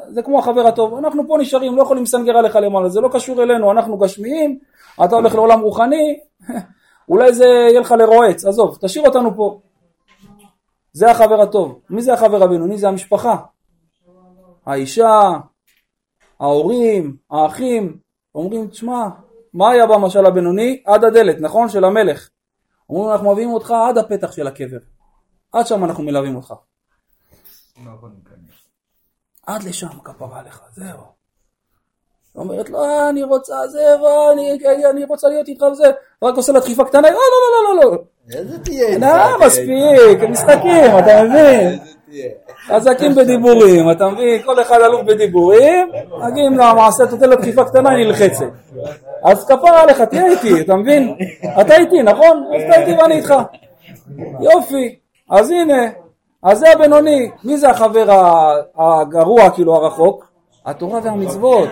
זה 0.08 0.22
כמו 0.22 0.38
החבר 0.38 0.66
הטוב, 0.66 0.94
אנחנו 0.94 1.28
פה 1.28 1.36
נשארים, 1.40 1.76
לא 1.76 1.82
יכולים 1.82 2.02
לסנגר 2.02 2.36
עליך 2.36 2.56
למעלה, 2.56 2.88
זה 2.88 3.00
לא 3.00 3.08
קשור 3.12 3.42
אלינו, 3.42 3.72
אנחנו 3.72 3.98
גשמיים, 3.98 4.58
אתה 5.04 5.16
הולך 5.16 5.34
לעולם 5.34 5.60
רוחני, 5.60 6.18
אולי 7.08 7.32
זה 7.32 7.44
יהיה 7.44 7.80
לך 7.80 7.94
לרועץ, 7.98 8.44
עזוב, 8.44 8.78
תשאיר 8.80 9.04
אותנו 9.06 9.36
פה. 9.36 9.60
זה 10.96 11.10
החבר 11.10 11.40
הטוב. 11.40 11.80
מי 11.90 12.02
זה 12.02 12.12
החבר 12.12 12.42
הבינוני? 12.42 12.78
זה 12.78 12.88
המשפחה. 12.88 13.36
האישה, 14.66 15.30
ההורים, 16.40 17.16
האחים, 17.30 17.98
אומרים, 18.34 18.66
תשמע, 18.66 19.08
מה 19.54 19.70
היה 19.70 19.86
במשל 19.86 20.26
הבינוני? 20.26 20.82
עד 20.86 21.04
הדלת, 21.04 21.36
נכון? 21.40 21.68
של 21.68 21.84
המלך. 21.84 22.28
אומרים, 22.90 23.12
אנחנו 23.12 23.32
מביאים 23.32 23.50
אותך 23.50 23.70
עד 23.88 23.98
הפתח 23.98 24.32
של 24.32 24.46
הקבר. 24.46 24.78
עד 25.52 25.66
שם 25.66 25.84
אנחנו 25.84 26.02
מלווים 26.02 26.36
אותך. 26.36 26.54
עד 29.46 29.62
לשם 29.62 29.98
כפרה 30.04 30.42
לך, 30.42 30.60
זהו. 30.74 31.16
אומרת 32.36 32.70
לו, 32.70 32.84
אה, 32.84 33.08
אני 33.08 33.22
רוצה 33.22 33.68
זה, 33.68 33.84
ואני 34.02 34.58
אני 34.90 35.04
רוצה 35.04 35.28
להיות 35.28 35.48
איתך 35.48 35.62
וזה, 35.62 35.90
רק 36.22 36.34
עושה 36.36 36.52
לה 36.52 36.60
דחיפה 36.60 36.84
קטנה, 36.84 37.10
לא, 37.10 37.16
לא, 37.16 37.74
לא, 37.74 37.74
לא, 37.84 37.90
לא. 37.92 38.02
איזה 38.38 38.58
תהיה? 38.58 38.98
נה, 38.98 39.26
מספיק, 39.46 40.30
משחקים, 40.30 40.98
אתה 40.98 41.22
מבין? 41.22 41.95
חזקים 42.66 43.14
בדיבורים, 43.14 43.90
אתה 43.90 44.08
מבין? 44.08 44.42
כל 44.42 44.62
אחד 44.62 44.80
אלוף 44.80 45.00
בדיבורים, 45.02 45.92
מגיעים 46.26 46.58
למעשה, 46.58 47.04
אתה 47.04 47.12
נותן 47.12 47.30
לה 47.30 47.36
דחיפה 47.36 47.64
קטנה, 47.64 47.90
היא 47.90 48.06
נלחצת. 48.06 48.46
אז 49.24 49.44
כפרה 49.46 49.82
עליך, 49.82 50.00
תהיה 50.00 50.26
איתי, 50.26 50.60
אתה 50.60 50.74
מבין? 50.74 51.16
אתה 51.60 51.76
איתי, 51.76 52.02
נכון? 52.02 52.44
אז 52.56 52.62
אתה 52.62 52.80
איתי 52.80 52.92
ואני 52.92 53.14
איתך. 53.14 53.34
יופי, 54.40 54.96
אז 55.30 55.50
הנה, 55.50 55.88
אז 56.42 56.58
זה 56.58 56.72
הבינוני. 56.72 57.30
מי 57.44 57.56
זה 57.56 57.70
החבר 57.70 58.06
הגרוע, 58.78 59.50
כאילו 59.50 59.74
הרחוק? 59.74 60.26
התורה 60.66 61.00
והמצוות. 61.02 61.68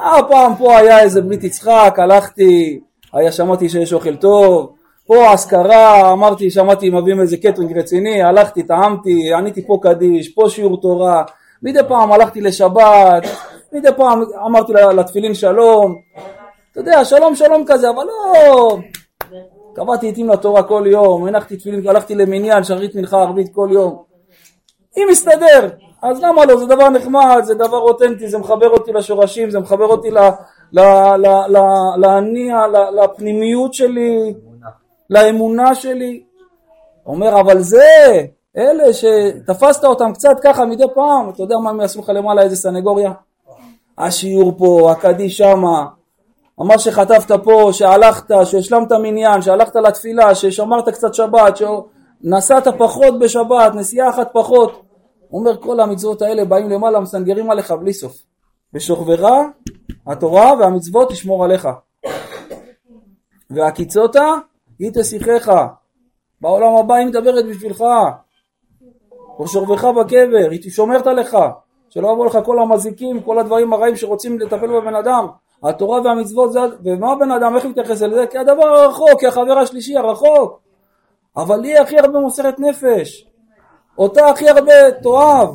אה, 0.00 0.22
פעם 0.28 0.54
פה 0.56 0.76
היה 0.78 1.00
איזה 1.00 1.22
בלי 1.22 1.36
תצחק, 1.36 1.94
הלכתי, 1.98 2.80
היה, 3.12 3.32
שמעתי 3.32 3.68
שיש 3.68 3.92
אוכל 3.92 4.16
טוב, 4.16 4.73
פה 5.06 5.32
אזכרה, 5.32 6.12
אמרתי, 6.12 6.50
שמעתי, 6.50 6.90
מביאים 6.90 7.20
איזה 7.20 7.36
קטרינג 7.36 7.78
רציני, 7.78 8.22
הלכתי, 8.22 8.62
טעמתי, 8.62 9.34
עניתי 9.34 9.66
פה 9.66 9.78
קדיש, 9.82 10.28
פה 10.28 10.48
שיעור 10.48 10.80
תורה, 10.80 11.22
מדי 11.62 11.80
פעם 11.88 12.12
הלכתי 12.12 12.40
לשבת, 12.40 13.26
מדי 13.72 13.88
פעם 13.96 14.22
אמרתי 14.46 14.72
לתפילין 14.72 15.34
שלום, 15.34 15.94
אתה 16.72 16.80
יודע, 16.80 17.04
שלום 17.04 17.34
שלום 17.34 17.64
כזה, 17.66 17.90
אבל 17.90 18.04
לא... 18.04 18.78
קבעתי 19.74 20.08
עתים 20.08 20.28
לתורה 20.28 20.62
כל 20.62 20.84
יום, 20.86 21.26
הנחתי 21.26 21.56
תפילין, 21.56 21.88
הלכתי 21.88 22.14
למניין, 22.14 22.64
שרית 22.64 22.94
מנחה 22.94 23.16
ערבית 23.16 23.54
כל 23.54 23.68
יום. 23.72 24.02
אם 24.96 25.06
מסתדר, 25.10 25.68
אז 26.02 26.22
למה 26.22 26.44
לא? 26.44 26.56
זה 26.56 26.66
דבר 26.66 26.88
נחמד, 26.88 27.40
זה 27.42 27.54
דבר 27.54 27.78
אותנטי, 27.78 28.28
זה 28.28 28.38
מחבר 28.38 28.68
אותי 28.68 28.92
לשורשים, 28.92 29.50
זה 29.50 29.58
מחבר 29.58 29.86
אותי 29.86 30.08
להניע, 31.96 32.56
לפנימיות 33.02 33.74
שלי, 33.74 34.34
לאמונה 35.14 35.74
שלי. 35.74 36.22
אומר, 37.06 37.40
אבל 37.40 37.60
זה, 37.60 38.26
אלה 38.56 38.84
שתפסת 38.92 39.84
אותם 39.84 40.12
קצת 40.12 40.36
ככה 40.42 40.64
מדי 40.64 40.84
פעם, 40.94 41.30
אתה 41.30 41.42
יודע 41.42 41.56
מה 41.56 41.70
הם 41.70 41.80
יעשו 41.80 42.00
לך 42.00 42.08
למעלה, 42.08 42.42
איזה 42.42 42.56
סנגוריה? 42.56 43.12
השיעור 43.98 44.52
פה, 44.58 44.92
הקדיש 44.92 45.38
שמה, 45.38 45.86
מה 46.58 46.78
שחטפת 46.78 47.32
פה, 47.44 47.68
שהלכת, 47.72 48.30
שהשלמת 48.44 48.92
מניין, 48.92 49.42
שהלכת 49.42 49.76
לתפילה, 49.76 50.34
ששמרת 50.34 50.88
קצת 50.88 51.14
שבת, 51.14 51.56
שנסעת 51.56 52.68
פחות 52.78 53.18
בשבת, 53.18 53.74
נסיעה 53.74 54.10
אחת 54.10 54.28
פחות. 54.32 54.82
אומר 55.32 55.56
כל 55.56 55.80
המצוות 55.80 56.22
האלה 56.22 56.44
באים 56.44 56.70
למעלה, 56.70 57.00
מסנגרים 57.00 57.50
עליך 57.50 57.70
בלי 57.70 57.92
סוף. 57.92 58.16
ושוכבך 58.74 59.28
התורה 60.06 60.52
והמצוות 60.58 61.10
תשמור 61.10 61.44
עליך. 61.44 61.68
והקיצותה 63.50 64.34
היא 64.78 64.90
תשיחך. 64.94 65.52
בעולם 66.40 66.76
הבא 66.76 66.94
היא 66.94 67.06
מדברת 67.06 67.46
בשבילך. 67.46 67.84
ושוכבך 69.42 69.84
בקבר, 69.84 70.50
היא 70.50 70.70
שומרת 70.70 71.06
עליך. 71.06 71.36
שלא 71.90 72.08
יבוא 72.12 72.26
לך 72.26 72.38
כל 72.44 72.58
המזיקים, 72.58 73.22
כל 73.22 73.38
הדברים 73.38 73.72
הרעים 73.72 73.96
שרוצים 73.96 74.38
לטפל 74.38 74.66
בבן 74.66 74.94
אדם. 74.94 75.26
התורה 75.62 76.00
והמצוות 76.00 76.52
זה, 76.52 76.60
ומה 76.84 77.12
הבן 77.12 77.30
אדם, 77.30 77.56
איך 77.56 77.64
מתייחס 77.64 78.02
לזה? 78.02 78.26
כי 78.26 78.38
הדבר 78.38 78.62
הרחוק, 78.62 79.20
כי 79.20 79.26
החבר 79.26 79.58
השלישי 79.58 79.96
הרחוק. 79.96 80.60
אבל 81.36 81.56
לי 81.56 81.78
הכי 81.78 81.98
הרבה 81.98 82.18
מוסרת 82.18 82.60
נפש. 82.60 83.26
אותה 83.98 84.28
הכי 84.28 84.48
הרבה 84.48 84.90
תאהב. 85.02 85.48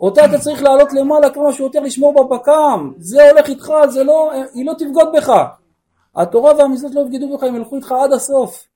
אותה 0.00 0.24
אתה 0.24 0.38
צריך 0.38 0.62
לעלות 0.62 0.92
למעלה 0.92 1.30
כמה 1.30 1.52
שיותר 1.52 1.80
לשמור 1.80 2.24
בבקם. 2.24 2.92
זה 2.98 3.30
הולך 3.30 3.48
איתך, 3.48 3.72
זה 3.88 4.04
לא, 4.04 4.30
היא 4.54 4.66
לא 4.66 4.72
תבגוד 4.78 5.08
בך. 5.16 5.44
התורה 6.18 6.52
והמצוות 6.58 6.94
לא 6.94 7.00
יבגדו 7.00 7.36
בך, 7.36 7.42
הם 7.42 7.56
ילכו 7.56 7.76
איתך 7.76 7.92
עד 7.92 8.12
הסוף. 8.12 8.66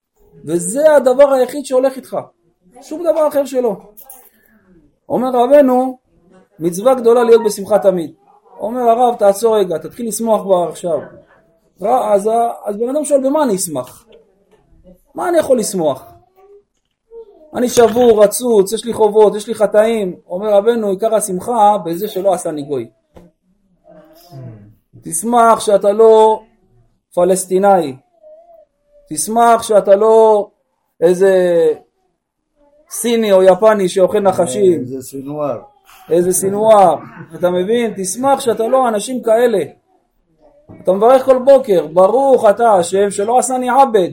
וזה 0.45 0.97
הדבר 0.97 1.33
היחיד 1.33 1.65
שהולך 1.65 1.97
איתך. 1.97 2.17
שום 2.83 3.03
דבר 3.03 3.29
אחר 3.29 3.45
שלא. 3.45 3.77
אומר 5.09 5.29
רבנו, 5.33 5.99
מצווה 6.59 6.95
גדולה 6.95 7.25
להיות 7.25 7.43
בשמחה 7.47 7.79
תמיד. 7.79 8.13
אומר 8.59 8.81
הרב, 8.81 9.15
תעצור 9.15 9.57
רגע, 9.57 9.79
תתחיל 9.79 10.09
לשמוח 10.09 10.43
כבר 10.43 10.69
עכשיו. 10.69 10.99
אז, 11.81 12.31
אז 12.65 12.77
בן 12.77 12.89
אדם 12.89 13.05
שואל, 13.05 13.21
במה 13.21 13.45
אני 13.45 13.57
אשמח? 13.57 14.07
מה 15.15 15.29
אני 15.29 15.39
יכול 15.39 15.59
לשמוח? 15.59 16.13
אני 17.55 17.69
שבור, 17.69 18.25
רצוץ, 18.25 18.73
יש 18.73 18.85
לי 18.85 18.93
חובות, 18.93 19.35
יש 19.35 19.49
לי 19.49 19.55
חטאים. 19.55 20.17
אומר 20.27 20.55
רבנו, 20.55 20.91
עיקר 20.91 21.15
השמחה 21.15 21.77
בזה 21.85 22.09
שלא 22.09 22.35
עשני 22.35 22.63
גוי. 22.63 22.91
תשמח 25.03 25.61
שאתה 25.61 25.93
לא 25.93 26.43
פלסטינאי. 27.15 27.97
תשמח 29.11 29.63
שאתה 29.63 29.97
לא 29.97 30.49
איזה 31.01 31.35
סיני 32.91 33.33
או 33.33 33.43
יפני 33.43 33.89
שאוכל 33.89 34.21
נחשים. 34.21 34.81
איזה 34.81 35.03
סינואר. 35.03 35.61
איזה 36.11 36.33
סינואר. 36.33 36.97
אתה 37.35 37.51
מבין? 37.51 37.93
תשמח 37.97 38.41
שאתה 38.41 38.69
לא 38.69 38.89
אנשים 38.89 39.23
כאלה. 39.23 39.65
אתה 40.83 40.93
מברך 40.93 41.25
כל 41.25 41.39
בוקר, 41.39 41.87
ברוך 41.87 42.45
אתה 42.51 42.73
השם 42.73 43.11
שלא 43.11 43.39
עשני 43.39 43.69
עבד. 43.71 44.09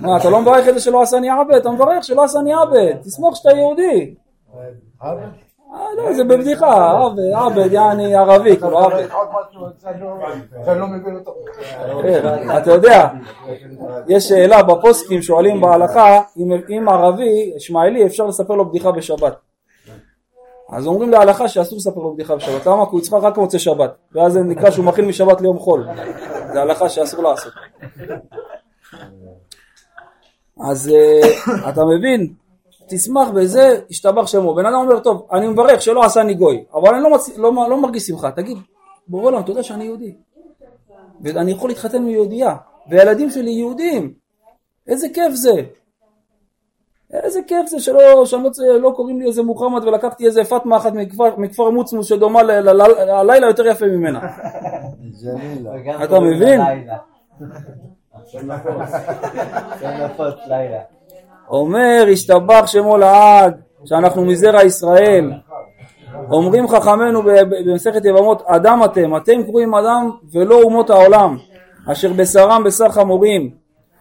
מה, 0.00 0.16
אתה 0.16 0.30
לא 0.30 0.40
מברך 0.40 0.68
את 0.68 0.74
זה 0.74 0.80
שלא 0.80 1.02
עשני 1.02 1.28
עבד? 1.30 1.54
אתה 1.54 1.70
מברך 1.70 2.04
שלא 2.04 2.24
עשני 2.24 2.52
עבד. 2.54 2.96
תשמח 3.02 3.34
שאתה 3.34 3.50
יהודי. 3.50 4.14
לא, 5.96 6.12
זה 6.12 6.24
בבדיחה, 6.24 7.00
עבד, 7.34 7.72
יעני 7.72 8.14
ערבי, 8.14 8.56
כאילו 8.56 8.78
עבד. 8.78 9.06
כן, 12.02 12.58
אתה 12.58 12.70
יודע, 12.70 13.08
יש 14.08 14.28
שאלה 14.28 14.62
בפוסקים 14.62 15.22
שואלים 15.22 15.60
בהלכה, 15.60 16.20
אם 16.70 16.88
ערבי, 16.88 17.52
ישמעאלי, 17.56 18.06
אפשר 18.06 18.26
לספר 18.26 18.54
לו 18.54 18.68
בדיחה 18.68 18.92
בשבת. 18.92 19.36
אז 20.70 20.86
אומרים 20.86 21.10
להלכה 21.10 21.48
שאסור 21.48 21.78
לספר 21.78 22.00
לו 22.00 22.14
בדיחה 22.14 22.36
בשבת, 22.36 22.66
למה? 22.66 22.84
כי 22.86 22.90
הוא 22.90 23.00
יצחק 23.00 23.18
רק 23.22 23.38
מוצא 23.38 23.58
שבת, 23.58 23.94
ואז 24.12 24.32
זה 24.32 24.40
נקרא 24.40 24.70
שהוא 24.70 24.84
מכין 24.84 25.04
משבת 25.04 25.40
ליום 25.40 25.58
חול, 25.58 25.86
זה 26.52 26.62
הלכה 26.62 26.88
שאסור 26.88 27.22
לעשות. 27.22 27.52
אז 30.70 30.88
אה, 30.94 31.68
אתה 31.68 31.84
מבין, 31.84 32.32
תשמח 32.86 33.28
בזה, 33.28 33.80
ישתבח 33.90 34.26
שמו. 34.26 34.54
בן 34.54 34.66
אדם 34.66 34.74
אומר, 34.74 35.00
טוב, 35.00 35.26
אני 35.32 35.48
מברך 35.48 35.82
שלא 35.82 36.04
עשני 36.04 36.34
גוי, 36.34 36.64
אבל 36.74 36.94
אני 36.94 37.02
לא, 37.02 37.10
מצ... 37.10 37.28
לא, 37.36 37.52
לא 37.70 37.80
מרגיש 37.80 38.06
שמחה. 38.06 38.30
תגיד, 38.30 38.58
בורא 39.08 39.24
עולם, 39.24 39.40
אתה 39.40 39.50
יודע 39.50 39.62
שאני 39.62 39.84
יהודי. 39.84 40.14
ואני 41.20 41.50
יכול 41.50 41.70
להתחתן 41.70 41.96
עם 41.96 42.08
יהודייה, 42.08 42.56
והילדים 42.90 43.30
שלי 43.30 43.50
יהודים. 43.50 44.14
איזה 44.86 45.08
כיף 45.14 45.32
זה. 45.32 45.62
איזה 47.12 47.40
כיף 47.46 47.66
זה 47.68 47.80
שלא, 47.80 48.26
שאני 48.26 48.42
לא, 48.42 48.80
לא 48.80 48.92
קוראים 48.96 49.20
לי 49.20 49.26
איזה 49.26 49.42
מוחמד 49.42 49.84
ולקחתי 49.84 50.26
איזה 50.26 50.44
פטמה 50.44 50.76
אחת 50.76 50.92
מכפר, 50.92 51.36
מכפר 51.36 51.70
מוצמוס 51.70 52.06
שדומה 52.06 52.42
ללילה 52.42 53.46
יותר 53.46 53.66
יפה 53.66 53.86
ממנה. 53.86 54.20
אתה 56.04 56.20
מבין? 56.20 56.60
אומר, 61.50 62.06
השתבח 62.12 62.66
שמו 62.66 62.96
לעד, 62.96 63.60
שאנחנו 63.84 64.24
מזרע 64.24 64.62
ישראל. 64.62 65.32
אומרים 66.30 66.68
חכמינו 66.68 67.22
במסכת 67.22 68.04
יבמות, 68.04 68.42
אדם 68.46 68.84
אתם, 68.84 69.16
אתם 69.16 69.42
קרואים 69.42 69.74
אדם 69.74 70.10
ולא 70.32 70.62
אומות 70.62 70.90
העולם, 70.90 71.36
אשר 71.92 72.12
בשרם 72.12 72.64
בשר 72.64 72.88
חמורים. 72.88 73.50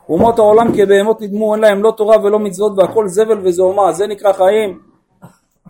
אומות 0.09 0.39
העולם 0.39 0.71
כבהמות 0.75 1.21
נדמו, 1.21 1.53
אין 1.53 1.61
להם 1.61 1.83
לא 1.83 1.93
תורה 1.97 2.17
ולא 2.23 2.39
מצוות 2.39 2.71
והכל 2.77 3.07
זבל 3.07 3.39
וזוהמה, 3.43 3.91
זה 3.91 4.07
נקרא 4.07 4.33
חיים. 4.33 4.79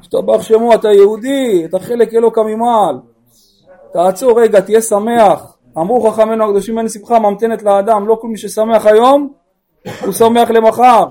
השתבח 0.01 0.42
שמו, 0.42 0.74
אתה 0.74 0.92
יהודי, 0.92 1.65
אתה 1.65 1.80
חלק 1.80 2.13
אלוקא 2.13 2.39
ממעל. 2.39 2.96
תעצור 3.94 4.42
רגע, 4.42 4.60
תהיה 4.60 4.82
שמח. 4.82 5.58
אמרו 5.77 6.12
חכמינו 6.12 6.46
הקדושים 6.46 6.77
אין 6.77 6.89
שמחה 6.89 7.20
ממתנת 7.20 7.63
לאדם, 7.63 8.08
לא 8.08 8.18
כל 8.22 8.27
מי 8.27 8.38
ששמח 8.38 8.86
היום 8.86 9.34
הוא 10.06 10.13
שמח 10.13 10.50
למחר. 10.50 11.06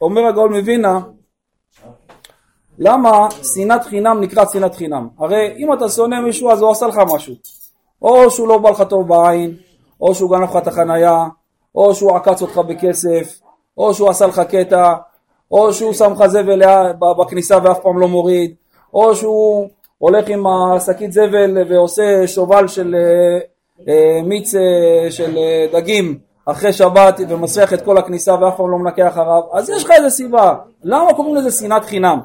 אומר 0.00 0.26
הגאול 0.26 0.50
מווינה, 0.50 1.00
למה 2.78 3.28
שנאת 3.54 3.84
חינם 3.84 4.20
נקרא 4.20 4.44
שנאת 4.52 4.74
חינם? 4.74 5.08
הרי 5.18 5.54
אם 5.56 5.72
אתה 5.72 5.88
שונא 5.88 6.20
מישהו 6.20 6.50
אז 6.50 6.62
הוא 6.62 6.70
עשה 6.70 6.86
לך 6.86 7.00
משהו. 7.14 7.34
או 8.02 8.30
שהוא 8.30 8.48
לא 8.48 8.58
בא 8.58 8.70
לך 8.70 8.82
טוב 8.82 9.08
בעין, 9.08 9.56
או 10.00 10.14
שהוא 10.14 10.30
גנב 10.30 10.42
לך 10.42 10.56
את 10.56 10.66
החנייה, 10.66 11.24
או 11.74 11.94
שהוא 11.94 12.16
עקץ 12.16 12.42
אותך 12.42 12.58
בכסף, 12.58 13.40
או 13.78 13.94
שהוא 13.94 14.10
עשה 14.10 14.26
לך 14.26 14.40
קטע, 14.40 14.94
או 15.50 15.72
שהוא 15.72 15.92
שם 15.92 16.12
לך 16.12 16.26
זבל 16.26 16.62
בכניסה 17.18 17.58
ואף 17.64 17.78
פעם 17.82 17.98
לא 17.98 18.08
מוריד, 18.08 18.54
או 18.94 19.16
שהוא 19.16 19.68
הולך 19.98 20.28
עם 20.28 20.46
השקית 20.46 21.12
זבל 21.12 21.58
ועושה 21.68 22.26
שובל 22.26 22.68
של 22.68 22.94
אה, 22.94 23.38
אה, 23.88 24.22
מיץ 24.22 24.54
אה, 24.54 25.10
של 25.10 25.38
דגים 25.72 26.18
אחרי 26.50 26.72
שבת 26.72 27.20
ומסריח 27.28 27.72
את 27.72 27.84
כל 27.84 27.98
הכניסה 27.98 28.34
ואף 28.34 28.56
פעם 28.56 28.70
לא 28.70 28.78
מנקה 28.78 29.08
אחריו, 29.08 29.42
אז 29.52 29.70
יש 29.70 29.84
לך 29.84 29.90
איזה 29.90 30.10
סיבה. 30.10 30.54
למה 30.82 31.14
קוראים 31.14 31.34
לזה 31.34 31.50
שנאת 31.50 31.84
חינם? 31.84 32.20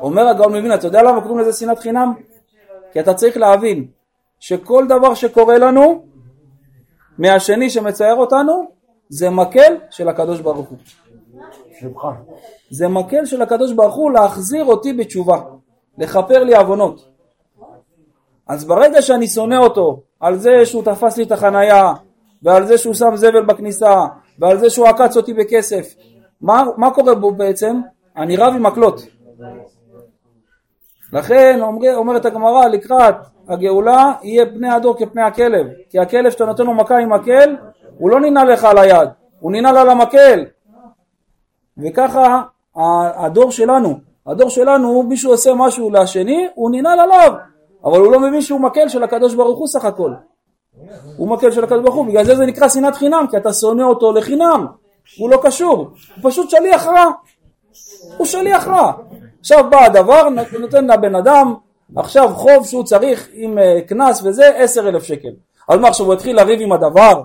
אומר 0.00 0.28
הגאון 0.28 0.52
מבין, 0.52 0.74
אתה 0.74 0.86
יודע 0.86 1.02
למה 1.02 1.20
קוראים 1.20 1.38
לזה 1.38 1.52
שנאת 1.52 1.78
חינם? 1.78 2.14
כי 2.92 3.00
אתה 3.00 3.14
צריך 3.14 3.36
להבין 3.36 3.86
שכל 4.40 4.86
דבר 4.88 5.14
שקורה 5.14 5.58
לנו 5.58 6.04
מהשני 7.18 7.70
שמצייר 7.70 8.14
אותנו 8.14 8.70
זה 9.08 9.30
מקל 9.30 9.76
של 9.90 10.08
הקדוש 10.08 10.40
ברוך 10.40 10.68
הוא. 10.68 10.78
זה 12.70 12.88
מקל 12.88 13.24
של 13.24 13.42
הקדוש 13.42 13.72
ברוך 13.72 13.94
הוא 13.94 14.10
להחזיר 14.10 14.64
אותי 14.64 14.92
בתשובה, 14.92 15.40
לכפר 15.98 16.44
לי 16.44 16.56
עוונות. 16.56 17.08
אז 18.48 18.64
ברגע 18.64 19.02
שאני 19.02 19.26
שונא 19.28 19.54
אותו 19.54 20.00
על 20.20 20.38
זה 20.38 20.66
שהוא 20.66 20.82
תפס 20.82 21.16
לי 21.16 21.24
את 21.24 21.32
החנייה 21.32 21.92
ועל 22.42 22.66
זה 22.66 22.78
שהוא 22.78 22.94
שם 22.94 23.16
זבל 23.16 23.44
בכניסה 23.44 24.06
ועל 24.38 24.58
זה 24.58 24.70
שהוא 24.70 24.86
עקץ 24.86 25.16
אותי 25.16 25.32
בכסף, 25.34 25.94
מה, 26.40 26.64
מה 26.76 26.90
קורה 26.90 27.14
בו 27.14 27.32
בעצם? 27.32 27.80
אני 28.16 28.36
רב 28.36 28.54
עם 28.54 28.62
מקלות. 28.62 29.00
לכן 31.12 31.58
אומר, 31.62 31.96
אומרת 31.96 32.26
הגמרא 32.26 32.66
לקראת 32.66 33.14
הגאולה 33.48 34.12
יהיה 34.22 34.46
פני 34.46 34.70
הדור 34.70 34.98
כפני 34.98 35.22
הכלב. 35.22 35.66
כי 35.90 35.98
הכלב 35.98 36.30
שאתה 36.30 36.44
נותן 36.44 36.64
לו 36.66 36.74
מכה 36.74 36.98
עם 36.98 37.12
מקל 37.12 37.56
הוא 37.98 38.10
לא 38.10 38.20
ננעל 38.20 38.52
לך 38.52 38.64
על 38.64 38.78
היד 38.78 39.08
הוא 39.40 39.52
ננעל 39.52 39.76
על 39.76 39.90
המקל. 39.90 40.44
וככה 41.78 42.42
הדור 43.16 43.52
שלנו 43.52 43.98
הדור 44.26 44.50
שלנו 44.50 45.02
מישהו 45.02 45.30
עושה 45.30 45.50
משהו 45.54 45.90
לשני 45.90 46.48
הוא 46.54 46.70
ננעל 46.70 47.00
עליו 47.00 47.32
אבל 47.84 47.98
הוא 47.98 48.12
לא 48.12 48.20
מבין 48.20 48.40
שהוא 48.40 48.60
מקל 48.60 48.88
של 48.88 49.02
הקדוש 49.02 49.34
ברוך 49.34 49.58
הוא 49.58 49.66
סך 49.66 49.84
הכל 49.84 50.12
הוא 51.16 51.28
מקל 51.28 51.50
של 51.50 51.64
הקדוש 51.64 51.82
ברוך 51.82 51.94
הוא 51.94 52.06
בגלל 52.06 52.24
זה 52.24 52.36
זה 52.36 52.46
נקרא 52.46 52.68
שנאת 52.68 52.94
חינם 52.94 53.26
כי 53.30 53.36
אתה 53.36 53.52
שונא 53.52 53.82
אותו 53.82 54.12
לחינם 54.12 54.66
הוא 55.18 55.30
לא 55.30 55.38
קשור 55.42 55.76
הוא 56.22 56.30
פשוט 56.30 56.50
שליח 56.50 56.86
רע 56.86 57.04
הוא 58.16 58.26
שליח 58.26 58.66
רע. 58.66 58.92
עכשיו 59.40 59.70
בא 59.70 59.84
הדבר, 59.84 60.28
נותן 60.60 60.86
לבן 60.86 61.14
אדם 61.14 61.54
עכשיו 61.96 62.28
חוב 62.34 62.66
שהוא 62.66 62.84
צריך 62.84 63.28
עם 63.32 63.58
אה, 63.58 63.80
קנס 63.86 64.22
וזה 64.24 64.46
עשר 64.56 64.88
אלף 64.88 65.02
שקל. 65.02 65.28
אז 65.68 65.78
מה 65.78 65.88
עכשיו 65.88 66.06
הוא 66.06 66.14
יתחיל 66.14 66.36
לריב 66.36 66.60
עם 66.60 66.72
הדבר? 66.72 67.22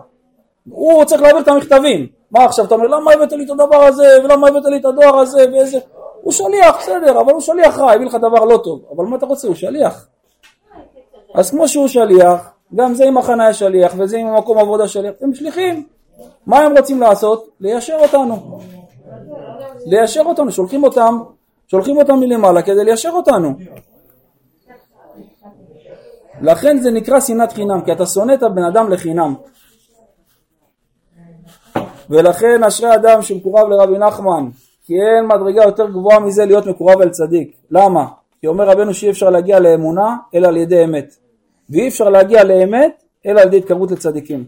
הוא 0.70 1.06
צריך 1.06 1.22
להעביר 1.22 1.42
את 1.42 1.48
המכתבים. 1.48 2.08
מה 2.32 2.46
עכשיו 2.46 2.66
אתה 2.66 2.76
אומר 2.76 2.88
למה 2.88 3.12
הבאת 3.14 3.32
לי 3.32 3.46
את 3.46 3.50
הדבר 3.50 3.84
הזה 3.84 4.18
ולמה 4.24 4.48
הבאת 4.48 4.66
לי 4.66 4.78
את 4.78 4.86
הדואר 4.86 5.20
הזה 5.20 5.46
ואיזה... 5.54 5.80
הוא 6.22 6.32
שליח 6.32 6.78
בסדר 6.80 7.22
אבל 7.22 7.34
הוא 7.34 7.42
שליח 7.42 7.80
רע 7.80 7.92
הביא 7.92 8.06
לך 8.06 8.16
דבר 8.16 8.46
לא 8.46 8.58
טוב 8.58 8.82
אבל 8.96 9.06
מה 9.06 9.16
אתה 9.18 9.26
רוצה 9.26 9.48
הוא 9.48 9.56
שליח. 9.56 10.08
אז 11.36 11.52
כמו 11.52 11.68
שהוא 11.68 11.88
שליח 11.88 12.53
גם 12.76 12.94
זה 12.94 13.06
עם 13.06 13.18
החניה 13.18 13.54
שליח 13.54 13.94
וזה 13.98 14.18
עם 14.18 14.28
המקום 14.28 14.58
עבודה 14.58 14.88
שליח 14.88 15.14
הם 15.22 15.34
שליחים. 15.34 15.84
מה 16.46 16.60
הם 16.60 16.78
רוצים 16.78 17.02
לעשות? 17.02 17.50
ליישר 17.60 17.98
אותנו. 18.02 18.60
ליישר 19.86 20.22
אותנו, 20.26 20.52
שולחים 20.52 20.84
אותם, 20.84 21.20
שולחים 21.68 21.98
אותם 21.98 22.20
מלמעלה 22.20 22.62
כדי 22.62 22.84
ליישר 22.84 23.10
אותנו. 23.10 23.54
לכן 26.42 26.78
זה 26.78 26.92
נקרא 26.92 27.20
שנאת 27.20 27.52
חינם, 27.52 27.82
כי 27.82 27.92
אתה 27.92 28.06
שונא 28.06 28.34
את 28.34 28.44
הבן 28.44 28.64
אדם 28.64 28.90
לחינם. 28.90 29.34
ולכן 32.10 32.64
אשרי 32.64 32.96
אדם 32.96 33.22
שמקורב 33.22 33.70
לרבי 33.70 33.98
נחמן, 33.98 34.50
כי 34.86 34.94
אין 34.94 35.28
מדרגה 35.28 35.64
יותר 35.64 35.90
גבוהה 35.90 36.20
מזה 36.20 36.46
להיות 36.46 36.66
מקורב 36.66 37.02
אל 37.02 37.10
צדיק. 37.10 37.58
למה? 37.72 38.06
כי 38.42 38.48
אומר 38.48 38.70
רבנו 38.70 38.94
שאי 38.94 39.10
אפשר 39.10 39.30
להגיע 39.30 39.60
לאמונה 39.60 40.16
אלא 40.36 40.48
על 40.48 40.58
ידי 40.58 40.84
אמת. 40.84 41.16
ואי 41.74 41.88
אפשר 41.88 42.10
להגיע 42.10 42.44
לאמת 42.44 43.04
אלא 43.26 43.42
על 43.42 43.48
ידי 43.48 43.58
התקרבות 43.58 43.92
לצדיקים. 43.92 44.46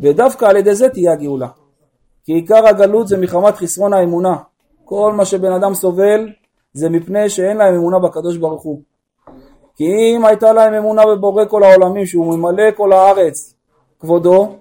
ודווקא 0.00 0.44
על 0.44 0.56
ידי 0.56 0.74
זה 0.74 0.88
תהיה 0.88 1.12
הגאולה. 1.12 1.48
כי 2.24 2.32
עיקר 2.32 2.66
הגלות 2.66 3.08
זה 3.08 3.18
מחמת 3.18 3.56
חסרון 3.56 3.92
האמונה. 3.92 4.36
כל 4.84 5.12
מה 5.12 5.24
שבן 5.24 5.52
אדם 5.52 5.74
סובל 5.74 6.28
זה 6.72 6.90
מפני 6.90 7.28
שאין 7.28 7.56
להם 7.56 7.74
אמונה 7.74 7.98
בקדוש 7.98 8.36
ברוך 8.36 8.62
הוא. 8.62 8.80
כי 9.76 9.84
אם 10.16 10.24
הייתה 10.24 10.52
להם 10.52 10.74
אמונה 10.74 11.06
בבורא 11.06 11.44
כל 11.44 11.62
העולמים 11.62 12.06
שהוא 12.06 12.36
ממלא 12.36 12.70
כל 12.76 12.92
הארץ 12.92 13.54
כבודו 14.00 14.56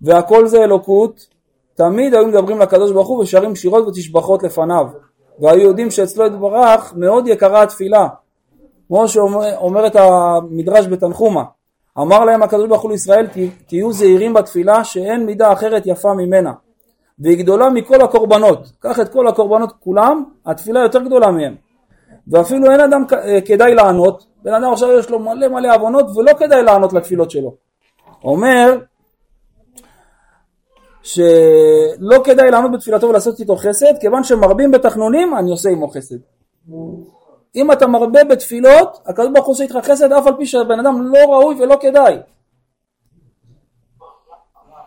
והכל 0.00 0.46
זה 0.46 0.64
אלוקות, 0.64 1.26
תמיד 1.74 2.14
היו 2.14 2.26
מדברים 2.26 2.58
לקדוש 2.58 2.92
ברוך 2.92 3.08
הוא 3.08 3.22
ושרים 3.22 3.56
שירות 3.56 3.88
ותשבחות 3.88 4.42
לפניו. 4.42 4.86
והיו 5.38 5.60
יודעים 5.60 5.90
שאצלו 5.90 6.26
יתברך 6.26 6.94
מאוד 6.96 7.28
יקרה 7.28 7.62
התפילה. 7.62 8.08
כמו 8.86 9.08
שאומרת 9.08 9.96
המדרש 9.96 10.86
בתנחומה. 10.86 11.44
אמר 11.98 12.24
להם 12.24 12.42
הקדוש 12.42 12.68
ברוך 12.68 12.82
הוא 12.82 12.90
לישראל 12.90 13.26
תהיו 13.66 13.92
זהירים 13.92 14.34
בתפילה 14.34 14.84
שאין 14.84 15.26
מידה 15.26 15.52
אחרת 15.52 15.82
יפה 15.86 16.14
ממנה 16.14 16.52
והיא 17.18 17.38
גדולה 17.38 17.70
מכל 17.70 18.00
הקורבנות. 18.02 18.72
קח 18.78 19.00
את 19.00 19.08
כל 19.08 19.28
הקורבנות 19.28 19.72
כולם 19.80 20.24
התפילה 20.46 20.80
יותר 20.80 21.02
גדולה 21.02 21.30
מהם. 21.30 21.54
ואפילו 22.28 22.70
אין 22.70 22.80
אדם 22.80 23.04
כדאי 23.44 23.74
לענות. 23.74 24.26
בן 24.42 24.54
אדם 24.54 24.72
עכשיו 24.72 24.98
יש 24.98 25.10
לו 25.10 25.18
מלא 25.18 25.48
מלא 25.48 25.74
עוונות 25.74 26.06
ולא 26.16 26.32
כדאי 26.38 26.62
לענות 26.62 26.92
לתפילות 26.92 27.30
שלו. 27.30 27.54
אומר 28.24 28.78
שלא 31.02 32.16
כדאי 32.24 32.50
לענות 32.50 32.72
בתפילתו 32.72 33.08
ולעשות 33.08 33.40
איתו 33.40 33.56
חסד 33.56 33.98
כיוון 34.00 34.24
שמרבים 34.24 34.70
בתחנונים 34.70 35.36
אני 35.36 35.50
עושה 35.50 35.70
עמו 35.70 35.88
חסד 35.88 36.16
אם 37.56 37.72
אתה 37.72 37.86
מרבה 37.86 38.24
בתפילות, 38.24 38.98
הקדוש 39.06 39.30
ברוך 39.34 39.46
הוא 39.46 39.52
עושה 39.52 39.64
איתך 39.64 39.78
חסד 39.82 40.12
אף 40.12 40.26
על 40.26 40.36
פי 40.36 40.46
שהבן 40.46 40.80
אדם 40.80 41.02
לא 41.02 41.18
ראוי 41.18 41.54
ולא 41.62 41.76
כדאי. 41.80 42.16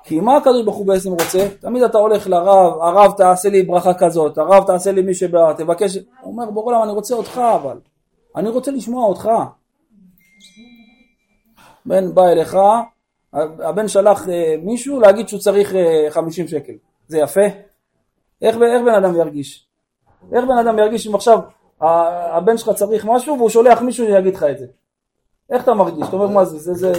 כי 0.04 0.20
מה 0.20 0.38
הקדוש 0.38 0.64
ברוך 0.64 0.78
הוא 0.78 0.88
בעצם 0.88 1.12
רוצה? 1.12 1.48
תמיד 1.62 1.84
אתה 1.84 1.98
הולך 1.98 2.28
לרב, 2.28 2.82
הרב 2.82 3.14
תעשה 3.18 3.50
לי 3.50 3.64
ברכה 3.64 3.94
כזאת, 3.94 4.38
הרב 4.38 4.68
תעשה 4.68 4.92
לי 4.92 5.02
מי 5.02 5.14
שבא, 5.14 5.54
תבקש, 5.54 5.96
הוא 5.96 6.32
אומר 6.32 6.52
בורא 6.52 6.74
למה 6.74 6.84
אני 6.84 6.92
רוצה 6.92 7.16
אותך 7.16 7.38
אבל, 7.38 7.78
אני 8.36 8.50
רוצה 8.50 8.72
לשמוע 8.72 9.06
אותך. 9.06 9.30
בן 11.86 12.14
בא 12.14 12.28
אליך, 12.28 12.58
הבן 13.34 13.88
שלח 13.88 14.30
אה, 14.30 14.56
מישהו 14.64 15.00
להגיד 15.00 15.28
שהוא 15.28 15.40
צריך 15.40 15.76
אה, 15.76 16.08
50 16.10 16.48
שקל, 16.48 16.74
זה 17.08 17.20
יפה? 17.20 17.42
איך, 18.42 18.56
איך 18.56 18.82
בן 18.86 19.04
אדם 19.04 19.16
ירגיש? 19.16 19.68
איך 20.34 20.46
בן 20.46 20.58
אדם 20.58 20.80
ירגיש 20.80 21.08
אם 21.08 21.16
עכשיו 21.16 21.40
הבן 21.82 22.58
שלך 22.58 22.70
צריך 22.70 23.06
משהו 23.06 23.38
והוא 23.38 23.50
שולח 23.50 23.82
מישהו 23.82 24.06
שיגיד 24.06 24.36
לך 24.36 24.44
את 24.44 24.58
זה. 24.58 24.66
איך 25.50 25.64
אתה 25.64 25.74
מרגיש? 25.74 26.08
אתה 26.08 26.16
אומר 26.16 26.28
מה 26.28 26.46
זה? 26.46 26.58
זה, 26.58 26.74
זה, 26.74 26.94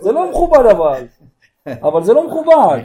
זה 0.00 0.12
לא 0.12 0.30
מכובד 0.30 0.66
אבל. 0.70 1.06
אבל 1.88 2.02
זה 2.02 2.12
לא 2.12 2.26
מכובד. 2.26 2.78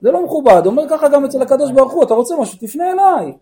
זה 0.00 0.10
לא 0.10 0.24
מכובד. 0.24 0.62
אומר 0.66 0.82
ככה 0.90 1.08
גם 1.08 1.24
אצל 1.24 1.42
הקדוש 1.42 1.70
ברוך 1.72 1.92
הוא, 1.92 2.04
אתה 2.04 2.14
רוצה 2.14 2.34
משהו? 2.40 2.58
תפנה 2.58 2.84
אליי. 2.92 3.32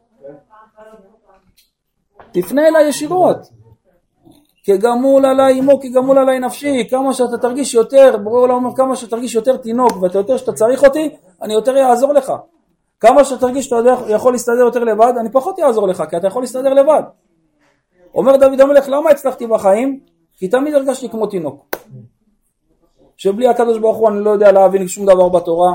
תפנה 2.33 2.69
אליי 2.69 2.89
ישירות. 2.89 3.37
כגמול 4.65 5.27
עליי 5.27 5.61
אמו, 5.61 5.81
כגמול 5.81 6.19
עליי 6.19 6.39
נפשי. 6.39 6.89
כמה 6.91 7.15
שאתה 7.15 7.39
תרגיש 7.39 7.75
יותר, 7.75 8.17
ברור 8.25 8.39
עולם 8.39 8.55
אומר 8.55 8.77
כמה 8.77 8.97
שתרגיש 8.97 9.35
יותר 9.35 9.57
תינוק 9.57 9.93
ואתה 10.03 10.19
יותר 10.19 10.37
שאתה 10.37 10.53
צריך 10.53 10.85
אותי, 10.85 11.17
אני 11.43 11.55
יותר 11.55 11.77
אעזור 11.77 12.13
לך. 12.13 12.33
כמה 13.01 13.25
שאתה 13.25 13.41
תרגיש 13.41 13.65
שאתה 13.65 13.77
יכול 14.09 14.33
להסתדר 14.33 14.65
יותר 14.65 14.85
לבד, 14.85 15.13
אני 15.21 15.33
פחות 15.33 15.59
אעזור 15.59 15.89
לך, 15.89 16.03
כי 16.11 16.17
אתה 16.17 16.27
יכול 16.27 16.43
להסתדר 16.43 16.75
לבד. 16.75 17.03
אומר 18.19 18.37
דוד 18.37 18.61
המלך 18.61 18.89
למה 18.89 19.11
הצלחתי 19.11 19.47
בחיים? 19.47 20.01
כי 20.37 20.49
תמיד 20.49 20.75
הרגשתי 20.75 21.09
כמו 21.09 21.27
תינוק 21.27 21.77
שבלי 23.17 23.49
הקדוש 23.49 23.79
ברוך 23.79 23.97
הוא 23.97 24.09
אני 24.09 24.21
לא 24.21 24.31
יודע 24.31 24.53
להבין 24.53 24.89
שום 24.89 25.07
דבר 25.07 25.29
בתורה 25.29 25.73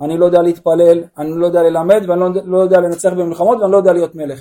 אני 0.00 0.18
לא 0.18 0.24
יודע 0.24 0.42
להתפלל, 0.42 1.04
אני 1.18 1.30
לא 1.30 1.46
יודע 1.46 1.62
ללמד 1.62 2.04
ואני 2.08 2.20
לא, 2.20 2.28
לא 2.44 2.58
יודע 2.58 2.80
לנצח 2.80 3.10
במלחמות 3.12 3.58
ואני 3.60 3.72
לא 3.72 3.76
יודע 3.76 3.92
להיות 3.92 4.14
מלך. 4.14 4.40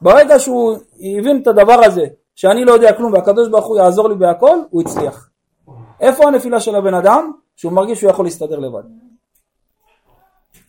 ברגע 0.00 0.38
שהוא 0.38 0.76
הבין 1.18 1.42
את 1.42 1.46
הדבר 1.46 1.80
הזה, 1.84 2.06
שאני 2.34 2.64
לא 2.64 2.72
יודע 2.72 2.92
כלום 2.92 3.12
והקדוש 3.12 3.48
ברוך 3.48 3.66
הוא 3.66 3.76
יעזור 3.76 4.08
לי 4.08 4.14
בהכל, 4.14 4.58
הוא 4.70 4.82
הצליח. 4.82 5.30
איפה 6.00 6.28
הנפילה 6.28 6.60
של 6.60 6.74
הבן 6.74 6.94
אדם? 6.94 7.32
שהוא 7.56 7.72
מרגיש 7.72 8.00
שהוא 8.00 8.10
יכול 8.10 8.24
להסתדר 8.24 8.58
לבד. 8.58 8.82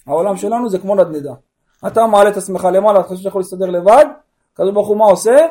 העולם 0.08 0.38
שלנו 0.38 0.70
זה 0.70 0.80
כמו 0.80 0.96
נדנדה. 0.96 1.34
אתה 1.88 2.08
מעלה 2.08 2.30
את 2.30 2.38
עצמך 2.38 2.68
למעלה, 2.74 3.00
אתה 3.00 3.08
חושב 3.08 3.20
שאתה 3.20 3.30
יכול 3.30 3.42
להסתדר 3.42 3.70
לבד, 3.70 4.06
הקדוש 4.60 4.74
ברוך 4.74 4.88
הוא 4.88 4.98
מה 4.98 5.06
עושה? 5.06 5.48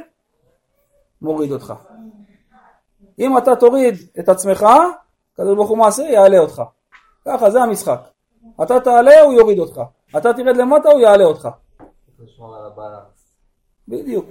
מוריד 1.22 1.52
אותך. 1.52 1.74
אם 3.18 3.38
אתה 3.38 3.56
תוריד 3.56 3.94
את 4.18 4.28
עצמך, 4.28 4.66
הקדוש 5.32 5.56
ברוך 5.56 5.70
הוא 5.70 5.78
מה 5.78 5.86
עושה? 5.86 6.02
יעלה 6.02 6.38
אותך. 6.38 6.62
ככה 7.24 7.50
זה 7.50 7.62
המשחק. 7.62 8.00
אתה 8.62 8.80
תעלה, 8.80 9.20
הוא 9.20 9.32
יוריד 9.32 9.58
אותך. 9.58 9.80
אתה 10.16 10.32
תרד 10.32 10.56
למטה, 10.56 10.88
הוא 10.88 11.00
יעלה 11.00 11.24
אותך. 11.24 11.48
בדיוק. 13.88 14.26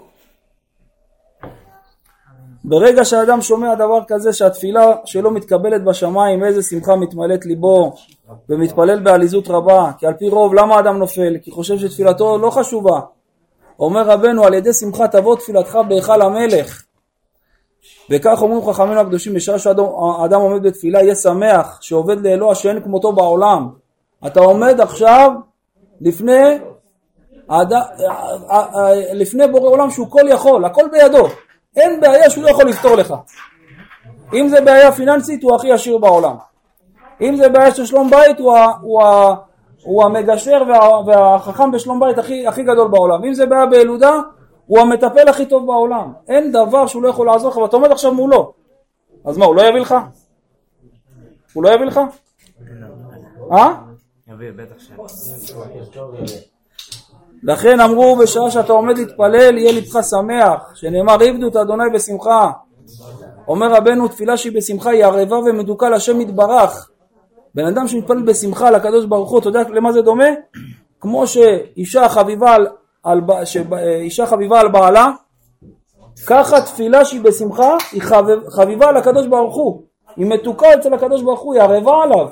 ברגע 2.64 3.06
שהאדם 3.06 3.42
שומע 3.42 3.76
דבר 3.76 4.00
כזה 4.08 4.34
שהתפילה 4.34 4.96
שלו 5.06 5.32
מתקבלת 5.32 5.84
בשמיים 5.84 6.44
איזה 6.44 6.62
שמחה 6.62 6.96
מתמלאת 6.96 7.46
ליבו 7.46 7.94
ומתפלל 8.50 9.00
בעליזות 9.00 9.48
רבה 9.48 9.92
כי 9.98 10.08
על 10.08 10.14
פי 10.14 10.30
רוב 10.30 10.54
למה 10.54 10.76
האדם 10.76 10.98
נופל? 10.98 11.38
כי 11.44 11.52
חושב 11.52 11.78
שתפילתו 11.78 12.38
לא 12.38 12.50
חשובה 12.50 13.00
אומר 13.80 14.02
רבנו 14.02 14.46
על 14.46 14.54
ידי 14.54 14.74
שמחה 14.74 15.08
תבוא 15.08 15.36
תפילתך 15.36 15.80
בהיכל 15.88 16.22
המלך 16.22 16.84
וכך 18.10 18.42
אומרים 18.42 18.74
חכמינו 18.74 19.00
הקדושים 19.00 19.34
בשעה 19.34 19.60
שהאדם 19.60 20.42
עומד 20.42 20.64
בתפילה 20.64 21.02
יהיה 21.02 21.16
שמח 21.16 21.78
שעובד 21.82 22.28
לאלוה 22.28 22.56
שאין 22.56 22.84
כמותו 22.84 23.12
בעולם 23.12 23.70
אתה 24.28 24.40
עומד 24.40 24.82
עכשיו 24.82 25.32
לפני, 26.02 26.58
האדם, 27.50 27.82
לפני 29.14 29.48
בורא 29.48 29.70
עולם 29.70 29.90
שהוא 29.90 30.12
כל 30.12 30.28
יכול 30.30 30.66
הכל 30.66 30.88
בידו 30.92 31.28
אין 31.78 32.02
בעיה 32.02 32.30
שהוא 32.30 32.44
לא 32.44 32.50
יכול 32.50 32.66
לפתור 32.66 32.96
לך. 32.96 33.14
אם 34.34 34.48
זה 34.48 34.62
בעיה 34.62 34.92
פיננסית 34.92 35.44
הוא 35.44 35.56
הכי 35.56 35.72
עשיר 35.72 35.98
בעולם. 35.98 36.36
אם 37.22 37.36
זה 37.36 37.50
בעיה 37.50 37.72
של 37.72 37.86
שלום 37.86 38.10
בית 38.10 38.40
הוא, 38.40 38.58
הוא, 38.82 39.02
הוא 39.84 40.04
המגשר 40.04 40.62
וה, 40.68 41.06
והחכם 41.06 41.72
בשלום 41.72 42.00
בית 42.00 42.18
הכי, 42.18 42.48
הכי 42.48 42.64
גדול 42.64 42.88
בעולם. 42.88 43.24
אם 43.24 43.34
זה 43.34 43.46
בעיה 43.46 43.66
בילודה 43.66 44.14
הוא 44.66 44.80
המטפל 44.80 45.28
הכי 45.28 45.46
טוב 45.46 45.68
בעולם. 45.68 46.14
אין 46.28 46.52
דבר 46.52 46.88
שהוא 46.88 47.04
לא 47.04 47.10
יכול 47.10 47.28
לעזור 47.28 47.52
לך 47.52 47.58
ואתה 47.58 47.76
עומד 47.76 47.92
עכשיו 47.92 48.14
מולו. 48.14 48.54
אז 49.26 49.38
מה 49.38 49.46
הוא 49.46 49.56
לא 49.56 49.62
יביא 49.62 49.82
לך? 49.82 49.96
הוא 51.54 51.64
לא 51.64 51.70
יביא 51.70 51.86
לך? 51.86 52.00
אה? 53.52 53.74
יביא 54.28 54.52
בטח 54.56 54.76
ש... 54.80 54.92
לכן 57.44 57.80
אמרו 57.80 58.16
בשעה 58.16 58.52
שאתה 58.52 58.74
עומד 58.74 58.98
להתפלל 58.98 59.58
יהיה 59.58 59.72
לבך 59.72 60.04
שמח 60.04 60.76
שנאמר 60.76 61.24
עבדו 61.24 61.48
את 61.48 61.56
אדוני 61.56 61.90
בשמחה 61.94 62.52
אומר 63.48 63.74
רבנו 63.74 64.08
תפילה 64.08 64.38
שהיא 64.38 64.54
בשמחה 64.56 64.90
היא 64.90 65.06
ערבה 65.06 65.38
ומדוכא 65.38 65.86
לשם 65.86 66.22
יתברך 66.22 66.90
בן 67.58 67.66
אדם 67.66 67.88
שמתפלל 67.88 68.22
בשמחה 68.22 68.72
לקדוש 68.72 69.06
ברוך 69.06 69.32
הוא 69.32 69.40
אתה 69.40 69.48
יודע 69.48 69.62
למה 69.70 69.92
זה 69.92 70.02
דומה? 70.02 70.28
כמו 71.00 71.28
שאישה 71.28 72.10
חביבה 72.10 72.56
על, 72.56 72.68
על, 73.04 73.22
שאישה 73.46 74.26
חביבה 74.26 74.60
על 74.60 74.68
בעלה 74.68 75.08
ככה 76.28 76.62
תפילה 76.62 77.06
שהיא 77.06 77.22
בשמחה 77.22 77.76
היא 77.92 78.02
חביב, 78.02 78.50
חביבה 78.50 78.90
על 78.90 78.98
הקדוש 78.98 79.28
ברוך 79.28 79.56
הוא. 79.56 79.84
היא 80.16 80.26
מתוקה 80.26 80.74
אצל 80.74 80.94
הקדוש 80.94 81.22
ברוך 81.22 81.42
הוא 81.42 81.54
היא 81.54 81.62
ערבה 81.62 82.04
עליו. 82.04 82.28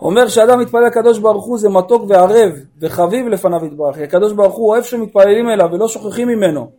אומר 0.00 0.28
שאדם 0.28 0.60
מתפלל 0.60 0.86
לקדוש 0.86 1.18
ברוך 1.18 1.44
הוא 1.44 1.58
זה 1.58 1.68
מתוק 1.68 2.02
וערב 2.08 2.52
וחביב 2.80 3.28
לפניו 3.28 3.64
יתברך, 3.64 3.98
הקדוש 3.98 4.32
ברוך 4.32 4.54
הוא 4.54 4.68
אוהב 4.68 4.82
שמתפללים 4.84 5.48
אליו 5.48 5.68
ולא 5.72 5.88
שוכחים 5.88 6.28
ממנו. 6.28 6.70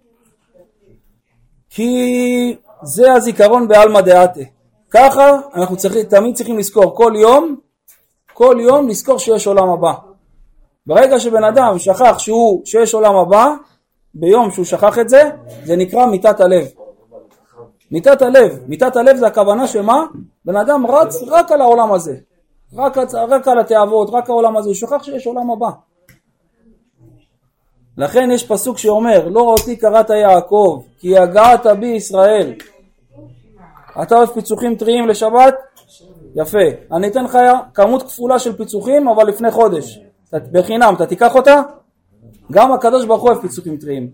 כי 1.70 2.56
זה 2.84 3.14
הזיכרון 3.14 3.68
בעלמא 3.68 4.02
דעתה 4.02 4.55
ככה 4.90 5.40
אנחנו 5.56 5.78
צריכים, 5.78 6.04
תמיד 6.04 6.36
צריכים 6.36 6.58
לזכור 6.58 6.96
כל 6.96 7.14
יום 7.16 7.56
כל 8.34 8.58
יום 8.60 8.88
לזכור 8.88 9.20
שיש 9.20 9.48
עולם 9.48 9.70
הבא 9.70 9.94
ברגע 10.86 11.20
שבן 11.20 11.44
אדם 11.44 11.80
שכח 11.80 12.20
שהוא, 12.20 12.62
שיש 12.66 12.94
עולם 12.94 13.16
הבא 13.16 13.54
ביום 14.14 14.52
שהוא 14.52 14.66
שכח 14.66 15.00
את 15.00 15.10
זה 15.10 15.30
זה 15.64 15.76
נקרא 15.76 16.06
מיתת 16.06 16.40
הלב 16.40 16.66
מיתת 17.92 18.22
הלב, 18.22 18.60
מיתת 18.68 18.96
הלב 18.96 19.18
זה 19.18 19.28
הכוונה 19.28 19.68
שמה? 19.68 20.06
בן 20.46 20.56
אדם 20.56 20.86
רץ 20.86 21.24
רק 21.28 21.52
על 21.52 21.62
העולם 21.62 21.94
הזה 21.94 22.16
רק, 22.74 22.98
רק 23.14 23.48
על 23.48 23.60
התאוות, 23.60 24.10
רק 24.12 24.30
העולם 24.30 24.58
הזה, 24.58 24.70
הוא 24.70 24.76
שוכח 24.76 25.04
שיש 25.04 25.28
עולם 25.28 25.52
הבא. 25.52 25.70
לכן 27.98 28.30
יש 28.32 28.48
פסוק 28.48 28.78
שאומר, 28.78 29.28
לא 29.28 29.42
אותי 29.42 29.76
קראת 29.76 30.10
יעקב, 30.10 30.82
כי 31.00 31.08
יגעת 31.08 31.66
בי 31.80 31.88
ישראל. 31.88 32.54
אתה 34.02 34.16
אוהב 34.16 34.30
פיצוחים 34.30 34.76
טריים 34.76 35.08
לשבת? 35.08 35.56
יפה. 36.36 36.60
אני 36.92 37.08
אתן 37.08 37.24
לך 37.24 37.38
כמות 37.74 38.04
כפולה 38.04 38.40
של 38.40 38.58
פיצוחים, 38.58 39.08
אבל 39.08 39.28
לפני 39.28 39.52
חודש. 39.52 40.00
בחינם, 40.52 40.94
אתה 40.96 41.06
תיקח 41.06 41.36
אותה? 41.36 41.62
גם 42.52 42.72
הקדוש 42.72 43.06
ברוך 43.06 43.22
הוא 43.22 43.30
אוהב 43.30 43.42
פיצוחים 43.42 43.78
טריים. 43.78 44.10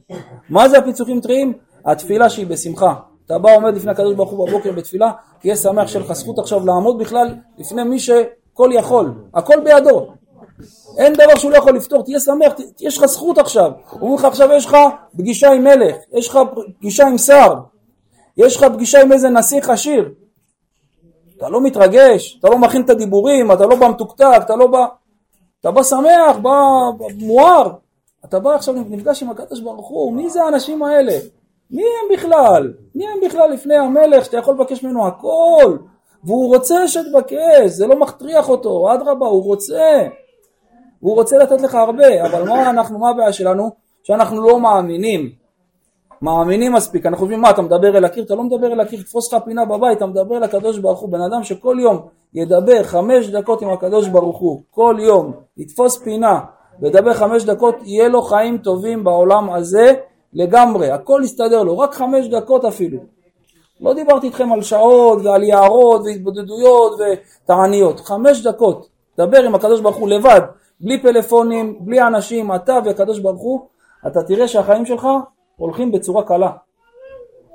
מה 0.49 0.69
זה 0.69 0.77
הפיצוחים 0.77 1.21
טריים? 1.21 1.53
התפילה 1.85 2.29
שהיא 2.29 2.47
בשמחה. 2.47 2.93
אתה 3.25 3.39
בא 3.39 3.55
עומד 3.55 3.75
לפני 3.75 3.91
הקדוש 3.91 4.15
ברוך 4.15 4.31
הוא 4.31 4.47
בבוקר 4.47 4.71
בתפילה, 4.71 5.11
תהיה 5.39 5.55
שמח 5.55 5.87
שיהיה 5.87 6.05
לך 6.05 6.13
זכות 6.13 6.39
עכשיו 6.39 6.65
לעמוד 6.65 6.97
בכלל 6.99 7.35
לפני 7.57 7.83
מי 7.83 7.99
ש... 7.99 8.09
כל 8.53 8.69
יכול, 8.73 9.13
הכל 9.33 9.59
בידו. 9.63 10.07
אין 10.97 11.13
דבר 11.13 11.35
שהוא 11.35 11.51
לא 11.51 11.57
יכול 11.57 11.75
לפתור, 11.75 12.03
תהיה 12.03 12.19
שמח, 12.19 12.53
יש 12.81 12.97
לך 12.97 13.05
זכות 13.05 13.37
עכשיו. 13.37 13.71
אומרים 13.91 14.15
לך 14.15 14.25
עכשיו 14.25 14.49
יש 14.51 14.65
לך 14.65 14.77
פגישה 15.17 15.51
עם 15.51 15.63
מלך, 15.63 15.95
יש 16.13 16.27
לך 16.27 16.39
פגישה 16.79 17.07
עם 17.07 17.17
שר, 17.17 17.53
יש 18.37 18.57
לך 18.57 18.63
פגישה 18.73 19.01
עם 19.01 19.11
איזה 19.11 19.29
נסיך 19.29 19.69
עשיר. 19.69 20.09
אתה 21.37 21.49
לא 21.49 21.61
מתרגש, 21.61 22.37
אתה 22.39 22.49
לא 22.49 22.57
מכין 22.57 22.81
את 22.81 22.89
הדיבורים, 22.89 23.51
אתה 23.51 23.65
לא 23.65 23.75
בא 23.75 23.89
מתוקתק, 23.89 24.39
אתה 24.45 24.55
לא 24.55 24.67
בא... 24.67 24.85
אתה 25.59 25.71
בא 25.71 25.83
שמח, 25.83 26.37
בא 26.41 26.49
מואר. 27.17 27.71
אתה 28.25 28.39
בא 28.39 28.55
עכשיו 28.55 28.73
נפגש 28.73 29.23
עם 29.23 29.29
הקדוש 29.29 29.59
ברוך 29.59 29.87
הוא, 29.87 30.13
מי 30.13 30.29
זה 30.29 30.43
האנשים 30.43 30.83
האלה? 30.83 31.13
מי 31.71 31.81
הם 31.81 32.17
בכלל? 32.17 32.73
מי 32.95 33.07
הם 33.07 33.19
בכלל 33.25 33.51
לפני 33.51 33.75
המלך 33.75 34.25
שאתה 34.25 34.37
יכול 34.37 34.53
לבקש 34.53 34.83
ממנו 34.83 35.07
הכל? 35.07 35.77
והוא 36.23 36.55
רוצה 36.55 36.87
שתבקש, 36.87 37.71
זה 37.71 37.87
לא 37.87 37.99
מכטריח 37.99 38.49
אותו, 38.49 38.93
אדרבה, 38.93 39.25
הוא 39.25 39.43
רוצה. 39.43 40.07
הוא 40.99 41.15
רוצה 41.15 41.37
לתת 41.37 41.61
לך 41.61 41.75
הרבה, 41.75 42.25
אבל 42.25 42.49
מה 42.49 42.69
אנחנו, 42.69 42.99
מה 42.99 43.09
הבעיה 43.09 43.33
שלנו? 43.33 43.71
שאנחנו 44.03 44.41
לא 44.41 44.59
מאמינים. 44.59 45.40
מאמינים 46.21 46.73
מספיק, 46.73 47.05
אנחנו 47.05 47.19
חושבים, 47.19 47.41
מה, 47.41 47.49
אתה 47.49 47.61
מדבר 47.61 47.97
אל 47.97 48.05
הקיר? 48.05 48.23
אתה 48.23 48.35
לא 48.35 48.43
מדבר 48.43 48.73
אל 48.73 48.79
הקיר, 48.79 49.01
תפוס 49.01 49.33
לך 49.33 49.43
פינה 49.45 49.65
בבית, 49.65 49.97
אתה 49.97 50.05
מדבר 50.05 50.37
אל 50.37 50.43
הקדוש 50.43 50.77
ברוך 50.77 50.99
הוא. 50.99 51.09
בן 51.09 51.21
אדם 51.21 51.43
שכל 51.43 51.77
יום 51.79 52.01
ידבר 52.33 52.83
חמש 52.83 53.27
דקות 53.27 53.61
עם 53.61 53.69
הקדוש 53.69 54.07
ברוך 54.07 54.37
הוא, 54.37 54.61
כל 54.71 54.95
יום, 54.99 55.31
יתפוס 55.57 55.97
פינה 55.97 56.39
וידבר 56.79 57.13
חמש 57.13 57.43
דקות, 57.43 57.75
יהיה 57.83 58.07
לו 58.07 58.21
חיים 58.21 58.57
טובים 58.57 59.03
בעולם 59.03 59.49
הזה 59.49 59.93
לגמרי, 60.33 60.91
הכל 60.91 61.21
יסתדר 61.23 61.63
לו, 61.63 61.79
רק 61.79 61.93
חמש 61.93 62.27
דקות 62.27 62.65
אפילו. 62.65 62.97
לא 63.81 63.93
דיברתי 63.93 64.27
איתכם 64.27 64.51
על 64.51 64.61
שעות 64.61 65.19
ועל 65.23 65.43
יערות 65.43 66.01
והתבודדויות 66.05 66.91
ותעניות. 66.99 67.99
חמש 67.99 68.43
דקות. 68.43 68.87
דבר 69.17 69.43
עם 69.43 69.55
הקדוש 69.55 69.81
ברוך 69.81 69.95
הוא 69.95 70.09
לבד, 70.09 70.41
בלי 70.81 71.01
פלאפונים, 71.01 71.77
בלי 71.79 72.01
אנשים, 72.01 72.55
אתה 72.55 72.79
והקדוש 72.85 73.19
ברוך 73.19 73.41
הוא, 73.41 73.61
אתה 74.07 74.23
תראה 74.23 74.47
שהחיים 74.47 74.85
שלך 74.85 75.07
הולכים 75.61 75.91
בצורה 75.91 76.23
קלה. 76.23 76.51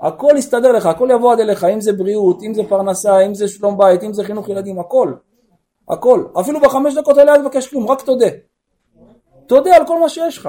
הכל 0.02 0.32
יסתדר 0.36 0.72
לך, 0.72 0.86
הכל 0.86 1.08
יבוא 1.12 1.32
עד 1.32 1.40
אליך, 1.40 1.64
אם 1.64 1.80
זה 1.80 1.92
בריאות, 1.92 2.42
אם 2.42 2.54
זה 2.54 2.62
פרנסה, 2.68 3.20
אם 3.20 3.34
זה 3.34 3.48
שלום 3.48 3.78
בית, 3.78 4.02
אם 4.02 4.12
זה 4.12 4.24
חינוך 4.24 4.48
ילדים, 4.48 4.78
הכל. 4.78 5.12
הכל. 5.88 6.24
אפילו 6.40 6.60
בחמש 6.60 6.94
דקות 6.94 7.18
האלה 7.18 7.34
אל 7.34 7.42
תבקש 7.42 7.68
כלום, 7.68 7.90
רק 7.90 8.02
תודה. 8.02 8.26
תודה 9.46 9.76
על 9.76 9.86
כל 9.86 10.00
מה 10.00 10.08
שיש 10.08 10.38
לך. 10.38 10.48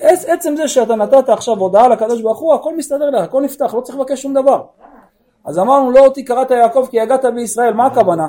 עצם 0.00 0.56
זה 0.56 0.68
שאתה 0.68 0.96
נתת 0.96 1.28
עכשיו 1.28 1.56
הודעה 1.58 1.88
לקדוש 1.88 2.22
ברוך 2.22 2.38
הוא, 2.38 2.54
הכל 2.54 2.76
מסתדר 2.76 3.10
לך, 3.10 3.24
הכל 3.24 3.42
נפתח, 3.42 3.74
לא 3.74 3.80
צריך 3.80 3.98
לבקש 3.98 4.22
שום 4.22 4.34
דבר. 4.34 4.62
אז 5.44 5.58
אמרנו 5.58 5.90
לא 5.90 6.06
אותי 6.06 6.24
קראת 6.24 6.50
יעקב 6.50 6.86
כי 6.90 7.00
הגעת 7.00 7.24
בישראל, 7.34 7.74
מה 7.74 7.86
הכוונה? 7.86 8.28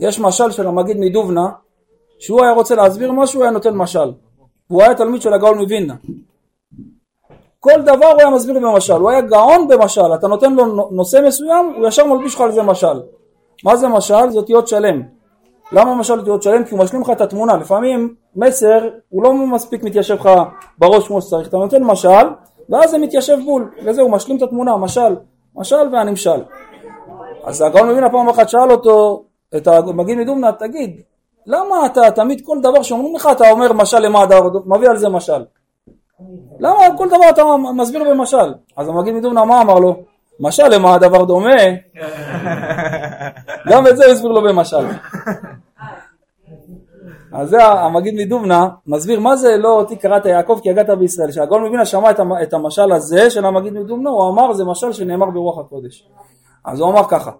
יש 0.00 0.20
משל 0.20 0.50
של 0.50 0.66
המגיד 0.66 0.96
מדובנה, 1.00 1.48
שהוא 2.18 2.42
היה 2.42 2.52
רוצה 2.52 2.74
להסביר 2.74 3.12
משהו, 3.12 3.38
הוא 3.38 3.44
היה 3.44 3.52
נותן 3.52 3.74
משל. 3.74 4.12
והוא 4.70 4.82
היה 4.82 4.94
תלמיד 4.94 5.22
של 5.22 5.32
הגאון 5.32 5.58
מווילנה. 5.58 5.94
כל 7.60 7.82
דבר 7.82 8.06
הוא 8.06 8.18
היה 8.18 8.30
מסביר 8.30 8.58
במשל, 8.58 8.92
הוא 8.92 9.10
היה 9.10 9.20
גאון 9.20 9.68
במשל, 9.68 10.14
אתה 10.14 10.28
נותן 10.28 10.54
לו 10.54 10.88
נושא 10.90 11.20
מסוים, 11.26 11.72
הוא 11.76 11.88
ישר 11.88 12.06
מלביש 12.06 12.34
לך 12.34 12.40
על 12.40 12.52
זה 12.52 12.62
משל. 12.62 13.00
מה 13.64 13.76
זה 13.76 13.88
משל? 13.88 14.30
זה 14.30 14.38
אותיות 14.38 14.68
שלם. 14.68 15.02
למה 15.72 15.94
משל 15.94 16.18
אותיות 16.18 16.42
שלם? 16.42 16.64
כי 16.64 16.74
הוא 16.74 16.84
משלים 16.84 17.02
לך 17.02 17.10
את 17.10 17.20
התמונה. 17.20 17.56
לפעמים 17.56 18.14
מסר 18.36 18.88
הוא 19.08 19.22
לא 19.22 19.34
מספיק 19.34 19.82
מתיישב 19.82 20.14
לך 20.14 20.30
בראש 20.78 21.08
כמו 21.08 21.22
שצריך, 21.22 21.48
אתה 21.48 21.56
נותן 21.56 21.84
משל 21.84 22.26
ואז 22.68 22.90
זה 22.90 22.98
מתיישב 22.98 23.36
בול, 23.44 23.70
וזהו, 23.84 24.08
משלים 24.08 24.36
את 24.36 24.42
התמונה, 24.42 24.76
משל, 24.76 25.16
משל 25.56 25.88
והנמשל. 25.92 26.42
אז 27.44 27.62
הגאון 27.62 27.90
מבינה 27.90 28.10
פעם 28.10 28.28
אחת 28.28 28.48
שאל 28.48 28.70
אותו, 28.70 29.24
את 29.56 29.66
המגיד 29.66 30.18
מדומנה, 30.18 30.52
תגיד, 30.52 31.00
למה 31.46 31.86
אתה 31.86 32.10
תמיד 32.10 32.40
כל 32.44 32.58
דבר 32.62 32.82
שאומרים 32.82 33.16
לך 33.16 33.28
אתה 33.32 33.50
אומר 33.50 33.72
משל 33.72 33.98
למה 33.98 34.24
אתה 34.24 34.34
מביא 34.66 34.88
על 34.88 34.96
זה 34.96 35.08
משל? 35.08 35.42
למה 36.60 36.78
כל 36.98 37.08
דבר 37.08 37.28
אתה 37.30 37.42
מסביר 37.74 38.10
במשל? 38.10 38.54
אז 38.76 38.88
המגיד 38.88 39.14
מדומנה 39.14 39.44
מה 39.44 39.62
אמר 39.62 39.78
לו? 39.78 40.02
משל 40.40 40.68
למה 40.68 40.94
הדבר 40.94 41.24
דומה? 41.24 41.56
גם 43.70 43.86
את 43.86 43.96
זה 43.96 44.04
הוא 44.04 44.12
הסביר 44.12 44.30
לו 44.30 44.42
במשל. 44.42 44.86
אז 47.32 47.48
זה 47.48 47.64
המגיד 47.64 48.14
מדובנה 48.14 48.68
מסביר 48.86 49.20
מה 49.20 49.36
זה 49.36 49.56
לא 49.56 49.68
אותי 49.68 49.96
קראת 49.96 50.26
יעקב 50.26 50.58
כי 50.62 50.70
הגעת 50.70 50.90
בישראל. 50.90 51.30
כשהגאון 51.30 51.64
מבינה 51.64 51.84
שמע 51.84 52.10
את 52.42 52.52
המשל 52.52 52.92
הזה 52.92 53.30
של 53.30 53.44
המגיד 53.44 53.72
מדובנה 53.72 54.10
הוא 54.10 54.28
אמר 54.28 54.52
זה 54.52 54.64
משל 54.64 54.92
שנאמר 54.92 55.30
ברוח 55.30 55.58
הקודש. 55.58 56.08
אז 56.64 56.80
הוא 56.80 56.90
אמר 56.90 57.08
ככה 57.08 57.30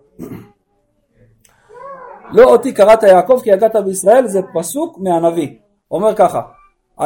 לא 2.33 2.45
אותי 2.45 2.73
קראת 2.73 3.03
יעקב 3.03 3.40
כי 3.45 3.53
הגעת 3.53 3.77
בישראל 3.77 4.27
זה 4.27 4.40
פסוק 4.55 4.99
מהנביא. 4.99 5.49
אומר 5.90 6.14
ככה 6.14 6.40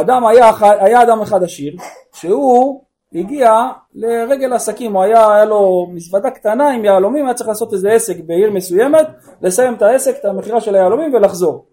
אדם 0.01 0.27
היה, 0.27 0.51
היה 0.61 1.03
אדם 1.03 1.21
אחד 1.21 1.43
עשיר 1.43 1.77
שהוא 2.13 2.85
הגיע 3.15 3.53
לרגל 3.95 4.53
עסקים, 4.53 4.97
הוא 4.97 5.03
היה, 5.03 5.35
היה 5.35 5.45
לו 5.45 5.87
מזוודה 5.93 6.31
קטנה 6.31 6.71
עם 6.71 6.85
יהלומים, 6.85 7.27
היה 7.27 7.35
צריך 7.35 7.49
לעשות 7.49 7.73
איזה 7.73 7.93
עסק 7.93 8.17
בעיר 8.27 8.51
מסוימת, 8.51 9.07
לסיים 9.43 9.75
את 9.75 9.83
העסק, 9.83 10.17
את 10.21 10.25
המכירה 10.25 10.61
של 10.61 10.75
היהלומים 10.75 11.15
ולחזור. 11.15 11.65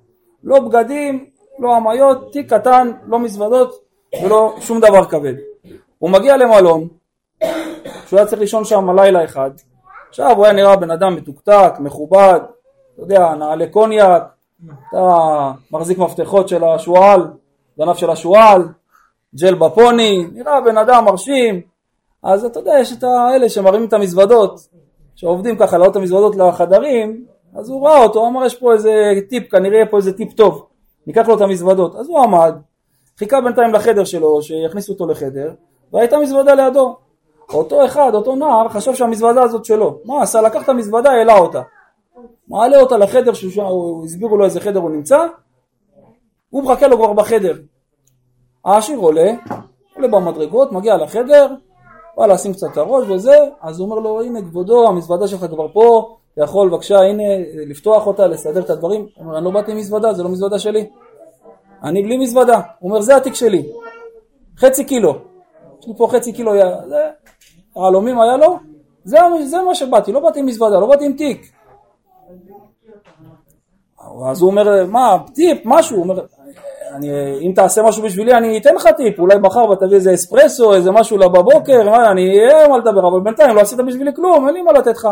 לא 0.43 0.59
בגדים, 0.59 1.25
לא 1.59 1.75
עמיות, 1.75 2.31
תיק 2.33 2.53
קטן, 2.53 2.91
לא 3.05 3.19
מזוודות 3.19 3.75
ולא 4.23 4.55
שום 4.59 4.79
דבר 4.79 5.05
כבד. 5.05 5.33
הוא 5.99 6.09
מגיע 6.09 6.37
למלון, 6.37 6.87
שהוא 8.07 8.19
היה 8.19 8.27
צריך 8.27 8.41
לישון 8.41 8.65
שם 8.65 8.99
לילה 8.99 9.25
אחד, 9.25 9.51
עכשיו 10.09 10.31
הוא 10.35 10.45
היה 10.45 10.53
נראה 10.53 10.75
בן 10.75 10.91
אדם 10.91 11.15
מתוקתק, 11.15 11.73
מכובד, 11.79 12.39
אתה 12.93 13.01
יודע, 13.01 13.35
נעלי 13.35 13.69
קוניאק, 13.69 14.23
אתה 14.89 15.51
מחזיק 15.71 15.97
מפתחות 15.97 16.47
של 16.47 16.63
השועל, 16.63 17.27
זנב 17.77 17.95
של 17.95 18.09
השועל, 18.09 18.61
ג'ל 19.35 19.55
בפוני, 19.55 20.27
נראה 20.33 20.61
בן 20.61 20.77
אדם 20.77 21.05
מרשים, 21.05 21.61
אז 22.23 22.45
אתה 22.45 22.59
יודע, 22.59 22.71
יש 22.79 22.93
את 22.93 23.03
האלה 23.03 23.49
שמרימים 23.49 23.87
את 23.87 23.93
המזוודות, 23.93 24.59
שעובדים 25.15 25.57
ככה 25.57 25.77
לעלות 25.77 25.91
את 25.91 25.95
המזוודות 25.95 26.35
לחדרים, 26.35 27.25
אז 27.55 27.69
הוא 27.69 27.87
ראה 27.87 28.03
אותו, 28.03 28.27
אמר 28.27 28.45
יש 28.45 28.55
פה 28.55 28.73
איזה 28.73 28.91
טיפ, 29.29 29.51
כנראה 29.51 29.75
יהיה 29.75 29.85
פה 29.85 29.97
איזה 29.97 30.13
טיפ 30.13 30.33
טוב, 30.33 30.65
ניקח 31.07 31.27
לו 31.27 31.35
את 31.35 31.41
המזוודות. 31.41 31.95
אז 31.95 32.07
הוא 32.07 32.19
עמד, 32.19 32.55
חיכה 33.19 33.41
בינתיים 33.41 33.73
לחדר 33.73 34.03
שלו, 34.03 34.41
שיכניסו 34.41 34.93
אותו 34.93 35.07
לחדר, 35.07 35.53
והייתה 35.93 36.17
מזוודה 36.17 36.53
לידו. 36.53 36.95
אותו 37.53 37.85
אחד, 37.85 38.11
אותו 38.13 38.35
נער, 38.35 38.69
חשב 38.69 38.95
שהמזוודה 38.95 39.43
הזאת 39.43 39.65
שלו. 39.65 39.99
מה 40.05 40.21
עשה? 40.21 40.41
לקח 40.41 40.63
את 40.63 40.69
המזוודה, 40.69 41.11
העלה 41.11 41.37
אותה. 41.37 41.61
מעלה 42.47 42.79
אותה 42.79 42.97
לחדר, 42.97 43.31
הסבירו 44.03 44.37
לו 44.37 44.45
איזה 44.45 44.59
חדר 44.59 44.79
הוא 44.79 44.89
נמצא, 44.89 45.17
הוא 46.51 46.63
מחכה 46.63 46.87
לו 46.87 46.97
כבר 46.97 47.13
בחדר. 47.13 47.53
העשיר 48.65 48.99
עולה, 48.99 49.31
עולה 49.95 50.07
במדרגות, 50.07 50.71
מגיע 50.71 50.97
לחדר, 50.97 51.47
בא 52.17 52.25
לשים 52.25 52.53
קצת 52.53 52.67
את 52.71 52.77
הראש 52.77 53.09
וזה, 53.09 53.37
אז 53.61 53.79
הוא 53.79 53.89
אומר 53.89 53.99
לו, 53.99 54.21
הנה 54.21 54.41
כבודו, 54.41 54.87
המזוודה 54.87 55.27
שלך 55.27 55.45
כבר 55.45 55.67
פה, 55.73 56.15
יכול 56.37 56.69
בבקשה, 56.69 56.99
הנה, 56.99 57.23
לפתוח 57.67 58.07
אותה, 58.07 58.27
לסדר 58.27 58.61
את 58.61 58.69
הדברים. 58.69 59.01
הוא 59.01 59.25
אומר, 59.25 59.37
אני 59.37 59.45
לא 59.45 59.51
באתי 59.51 59.71
עם 59.71 59.77
מזוודה, 59.77 60.13
זה 60.13 60.23
לא 60.23 60.29
מזוודה 60.29 60.59
שלי. 60.59 60.89
אני 61.83 62.03
בלי 62.03 62.17
מזוודה. 62.17 62.59
הוא 62.79 62.89
אומר, 62.89 63.01
זה 63.01 63.15
התיק 63.15 63.33
שלי. 63.33 63.69
חצי 64.57 64.85
קילו. 64.85 65.15
יש 65.79 65.87
לי 65.87 65.93
פה 65.97 66.07
חצי 66.11 66.33
קילו, 66.33 66.51
זה, 66.87 67.09
העלומים 67.75 68.21
היה 68.21 68.37
לו, 68.37 68.57
זה, 69.03 69.17
זה 69.45 69.61
מה 69.61 69.75
שבאתי, 69.75 70.11
לא 70.11 70.19
באתי 70.19 70.39
עם 70.39 70.45
מזוודה, 70.45 70.79
לא 70.79 70.87
באתי 70.87 71.05
עם 71.05 71.13
תיק. 71.13 71.51
אז 74.25 74.41
הוא 74.41 74.49
אומר, 74.51 74.85
מה, 74.85 75.17
טיפ, 75.33 75.61
משהו, 75.65 75.97
הוא 75.97 76.03
אומר, 76.03 76.25
אני, 76.95 77.09
אם 77.41 77.51
תעשה 77.55 77.83
משהו 77.83 78.03
בשבילי 78.03 78.33
אני 78.33 78.57
אתן 78.57 78.75
לך 78.75 78.87
טיפ, 78.97 79.19
אולי 79.19 79.35
מחר 79.37 79.69
ותביא 79.69 79.95
איזה 79.95 80.13
אספרסו, 80.13 80.73
איזה 80.73 80.91
משהו 80.91 81.17
בבוקר, 81.17 81.89
מה, 81.89 82.11
אני 82.11 82.39
אהיה 82.39 82.67
מה 82.67 82.77
לדבר, 82.77 83.07
אבל 83.07 83.19
בינתיים 83.19 83.55
לא 83.55 83.61
עשית 83.61 83.79
בשבילי 83.79 84.11
כלום, 84.15 84.47
אין 84.47 84.55
לי 84.55 84.61
מה 84.61 84.71
לתת 84.71 84.95
לך. 84.95 85.07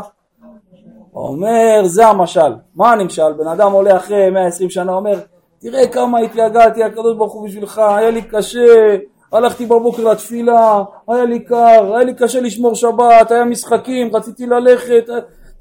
אומר, 1.14 1.82
זה 1.84 2.08
המשל. 2.08 2.54
מה 2.76 2.92
הנמשל? 2.92 3.34
בן 3.34 3.48
אדם 3.48 3.72
עולה 3.72 3.98
אחרי 3.98 4.30
120 4.30 4.70
שנה, 4.70 4.94
אומר, 4.94 5.20
תראה 5.60 5.88
כמה 5.88 6.20
התייגעתי, 6.20 6.84
הקדוש 6.84 7.18
ברוך 7.18 7.34
הוא 7.34 7.46
בשבילך, 7.46 7.78
היה 7.78 8.10
לי 8.10 8.22
קשה, 8.22 8.98
הלכתי 9.32 9.66
בבוקר 9.66 10.04
לתפילה, 10.04 10.84
היה 11.08 11.26
לי 11.26 11.40
קר, 11.40 11.96
היה 11.96 12.04
לי 12.04 12.14
קשה 12.14 12.42
לשמור 12.42 12.76
שבת, 12.76 13.32
היה 13.32 13.46
משחקים, 13.46 14.16
רציתי 14.16 14.46
ללכת, 14.46 15.06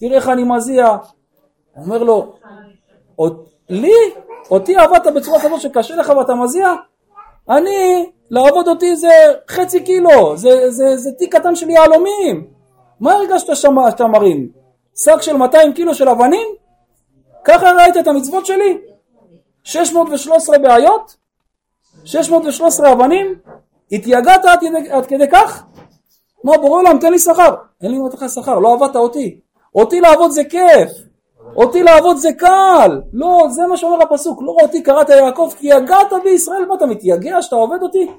תראה 0.00 0.16
איך 0.16 0.28
אני 0.28 0.44
מזיע. 0.44 0.96
אומר 1.76 2.02
לו, 2.02 2.32
לי, 3.68 3.92
אותי 4.50 4.76
עבדת 4.76 5.06
בצורה 5.14 5.40
כזאת 5.40 5.60
שקשה 5.60 5.96
לך 5.96 6.08
ואתה 6.08 6.34
מזיע? 6.34 6.74
אני, 7.50 8.10
לעבוד 8.30 8.68
אותי 8.68 8.96
זה 8.96 9.08
חצי 9.50 9.84
קילו, 9.84 10.36
זה, 10.36 10.70
זה, 10.70 10.96
זה 10.96 11.10
תיק 11.12 11.36
קטן 11.36 11.56
של 11.56 11.70
יהלומים. 11.70 12.46
מה 13.00 13.12
הרגשת 13.12 13.56
שאתה 13.56 14.06
מרים? 14.06 14.48
שק 14.96 15.22
של 15.22 15.36
200 15.36 15.72
קילו 15.72 15.94
של 15.94 16.08
אבנים? 16.08 16.48
ככה 17.44 17.72
ראית 17.72 17.96
את 17.96 18.06
המצוות 18.06 18.46
שלי? 18.46 18.78
613 19.64 20.58
בעיות? 20.58 21.16
613 22.04 22.92
אבנים? 22.92 23.34
התייגעת 23.92 24.44
עד, 24.44 24.58
עד 24.90 25.06
כדי 25.06 25.28
כך? 25.32 25.64
מה 26.44 26.58
בורא 26.58 26.80
עולם 26.80 26.98
תן 26.98 27.12
לי 27.12 27.18
שכר. 27.18 27.54
אין 27.82 27.90
לי 27.90 27.98
מתך 27.98 28.24
שכר, 28.34 28.58
לא 28.58 28.74
עבדת 28.74 28.96
אותי. 28.96 29.40
אותי 29.74 30.00
לעבוד 30.00 30.30
זה 30.30 30.44
כיף. 30.44 31.07
אותי 31.56 31.82
לעבוד 31.82 32.16
זה 32.16 32.32
קל. 32.32 33.00
לא, 33.12 33.46
זה 33.50 33.66
מה 33.66 33.76
שאומר 33.76 34.02
הפסוק. 34.02 34.42
לא 34.42 34.56
אותי 34.62 34.82
קראת 34.82 35.08
יעקב 35.08 35.50
כי 35.58 35.66
יגעת 35.66 36.12
בישראל. 36.24 36.66
מה 36.68 36.74
אתה 36.74 36.86
מתייגע 36.86 37.42
שאתה 37.42 37.56
עובד 37.56 37.82
אותי? 37.82 38.10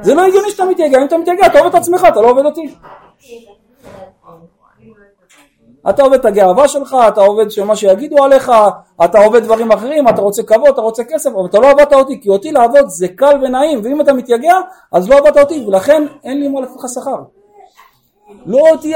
זה 0.00 0.14
לא 0.14 0.26
הגיוני 0.26 0.50
שאתה 0.50 0.64
מתייגע. 0.64 0.98
אם 0.98 1.04
אתה 1.04 1.18
מתייגע 1.18 1.46
אתה 1.46 1.58
עובד 1.58 1.74
את 1.74 1.80
עצמך, 1.80 2.06
אתה 2.08 2.20
לא 2.20 2.30
עובד 2.30 2.44
אותי. 2.44 2.74
אתה 5.88 6.02
עובד 6.02 6.18
את 6.18 6.24
הגאווה 6.24 6.68
שלך, 6.68 6.96
אתה 7.08 7.20
עובד 7.20 7.50
שמה 7.50 7.76
שיגידו 7.76 8.24
עליך, 8.24 8.52
אתה 9.04 9.18
עובד 9.18 9.42
דברים 9.42 9.72
אחרים, 9.72 10.08
אתה 10.08 10.20
רוצה 10.22 10.42
כבוד, 10.42 10.68
אתה 10.68 10.80
רוצה 10.80 11.04
כסף, 11.04 11.30
אבל 11.30 11.46
אתה 11.46 11.58
לא 11.58 11.70
עבדת 11.70 11.92
אותי, 11.92 12.20
כי 12.20 12.28
אותי 12.28 12.52
לעבוד 12.52 12.88
זה 12.88 13.08
קל 13.08 13.38
ונעים, 13.42 13.80
ואם 13.84 14.00
אתה 14.00 14.12
מתייגע, 14.12 14.54
אז 14.92 15.08
לא 15.08 15.16
עבדת 15.18 15.38
אותי, 15.38 15.64
ולכן 15.66 16.06
אין 16.24 16.40
לי 16.40 16.48
מה 16.48 16.60
לתת 16.60 16.76
לך 16.76 16.84
שכר. 16.94 17.39
לא 18.46 18.58
אותי 18.70 18.94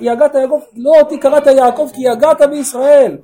יגעת 0.00 0.34
יעקב, 0.34 0.60
לא 0.76 0.92
אותי 1.00 1.18
קראת 1.18 1.46
יעקב 1.46 1.88
כי 1.92 2.02
יגעת 2.02 2.42
בישראל. 2.50 3.16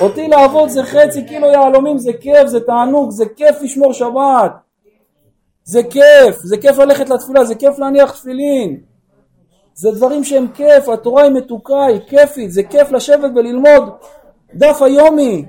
אותי 0.00 0.28
לעבוד 0.28 0.68
זה 0.68 0.82
חצי 0.82 1.24
קילו 1.24 1.46
יהלומים, 1.46 1.98
זה 1.98 2.12
כיף, 2.12 2.46
זה 2.46 2.60
תענוג, 2.60 3.10
זה 3.10 3.24
כיף 3.36 3.62
לשמור 3.62 3.92
שבת. 3.92 4.52
זה 5.64 5.82
כיף, 5.82 6.36
זה 6.36 6.56
כיף 6.56 6.78
ללכת 6.78 7.08
לתפילה, 7.08 7.44
זה 7.44 7.54
כיף 7.54 7.78
להניח 7.78 8.10
תפילין. 8.10 8.80
זה 9.74 9.90
דברים 9.90 10.24
שהם 10.24 10.46
כיף, 10.54 10.88
התורה 10.88 11.22
היא 11.22 11.32
מתוקה, 11.32 11.86
היא 11.86 12.00
כיפית, 12.06 12.50
זה 12.50 12.62
כיף 12.62 12.90
לשבת 12.90 13.30
וללמוד 13.34 13.82
דף 14.54 14.82
היומי, 14.82 15.44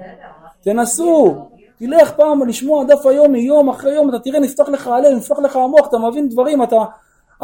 תנסו, 0.61 1.35
תלך 1.79 2.11
פעם 2.11 2.47
לשמוע 2.47 2.83
דף 2.83 3.05
היומי 3.05 3.39
יום 3.39 3.69
אחרי 3.69 3.93
יום, 3.93 4.09
אתה 4.09 4.19
תראה 4.19 4.39
נפתח 4.39 4.69
לך 4.69 4.87
הלב, 4.87 5.17
נפתח 5.17 5.39
לך 5.39 5.55
המוח, 5.55 5.87
אתה 5.87 5.97
מבין 5.97 6.29
דברים, 6.29 6.63
אתה, 6.63 6.75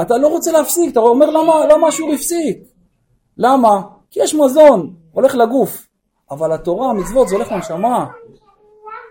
אתה 0.01 0.17
לא 0.17 0.27
רוצה 0.27 0.51
להפסיק, 0.51 0.91
אתה 0.91 0.99
אומר 0.99 1.29
למה, 1.29 1.65
למה 1.65 1.87
השיעור 1.87 2.13
הפסיק? 2.13 2.57
למה? 3.37 3.81
כי 4.11 4.19
יש 4.23 4.35
מזון, 4.35 4.93
הולך 5.11 5.35
לגוף, 5.35 5.87
אבל 6.31 6.51
התורה, 6.51 6.89
המצוות, 6.89 7.27
זה 7.27 7.35
הולך 7.35 7.51
לנשמה, 7.51 8.05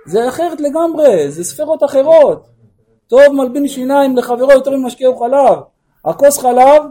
זה 0.07 0.29
אחרת 0.29 0.61
לגמרי, 0.61 1.31
זה 1.31 1.45
ספרות 1.45 1.85
אחרות. 1.85 2.47
טוב 3.07 3.33
מלבין 3.33 3.69
שיניים 3.69 4.17
לחברו 4.17 4.53
יותר 4.53 4.71
ממשקהו 4.71 5.17
חלב. 5.17 5.59
הכוס 6.05 6.39
חלב 6.39 6.83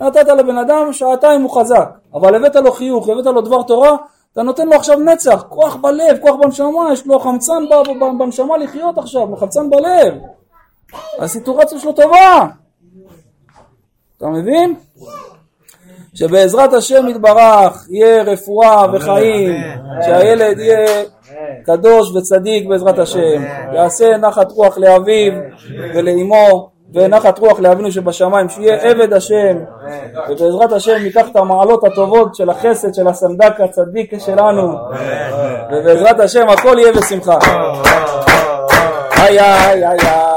נתת 0.00 0.28
לבן 0.28 0.58
אדם, 0.58 0.92
שעתיים 0.92 1.42
הוא 1.42 1.60
חזק, 1.60 1.88
אבל 2.14 2.34
הבאת 2.34 2.56
לו 2.56 2.72
חיוך, 2.72 3.08
הבאת 3.08 3.26
לו 3.26 3.40
דבר 3.40 3.62
תורה, 3.62 3.96
אתה 4.32 4.42
נותן 4.42 4.66
לו 4.66 4.74
עכשיו 4.74 4.98
נצח, 4.98 5.44
כוח 5.48 5.76
בלב, 5.76 6.18
כוח 6.20 6.34
בנשמה, 6.42 6.92
יש 6.92 7.06
לו 7.06 7.20
חמצן 7.20 7.64
בנשמה 8.18 8.56
לחיות 8.56 8.98
עכשיו, 8.98 9.36
חמצן 9.36 9.70
בלב. 9.70 10.14
הסיטורציה 11.18 11.78
שלו 11.78 11.92
טובה. 11.92 12.46
אתה 14.18 14.26
מבין? 14.26 14.74
שבעזרת 16.14 16.72
השם 16.72 17.08
יתברך 17.08 17.86
יהיה 17.90 18.22
רפואה 18.22 18.86
וחיים, 18.92 19.54
שהילד 20.06 20.58
יהיה 20.58 21.02
קדוש 21.66 22.16
וצדיק 22.16 22.66
בעזרת 22.66 22.98
השם, 22.98 23.42
יעשה 23.72 24.16
נחת 24.16 24.52
רוח 24.52 24.78
לאביו 24.78 25.32
ולאמו 25.94 26.70
ונחת 26.94 27.38
רוח 27.38 27.60
לאבינו 27.60 27.92
שבשמיים, 27.92 28.48
שיהיה 28.48 28.76
עבד 28.76 29.12
השם, 29.12 29.56
ובעזרת 30.28 30.72
השם 30.72 30.96
ניקח 31.02 31.28
את 31.28 31.36
המעלות 31.36 31.84
הטובות 31.84 32.34
של 32.34 32.50
החסד 32.50 32.94
של 32.94 33.08
הסנדק 33.08 33.60
הצדיק 33.60 34.18
שלנו, 34.18 34.78
ובעזרת 35.72 36.20
השם 36.20 36.48
הכל 36.48 36.76
יהיה 36.78 36.92
בשמחה. 36.92 37.38
איי 39.16 39.40
איי 39.40 39.86
איי 39.86 39.98
איי 40.00 40.35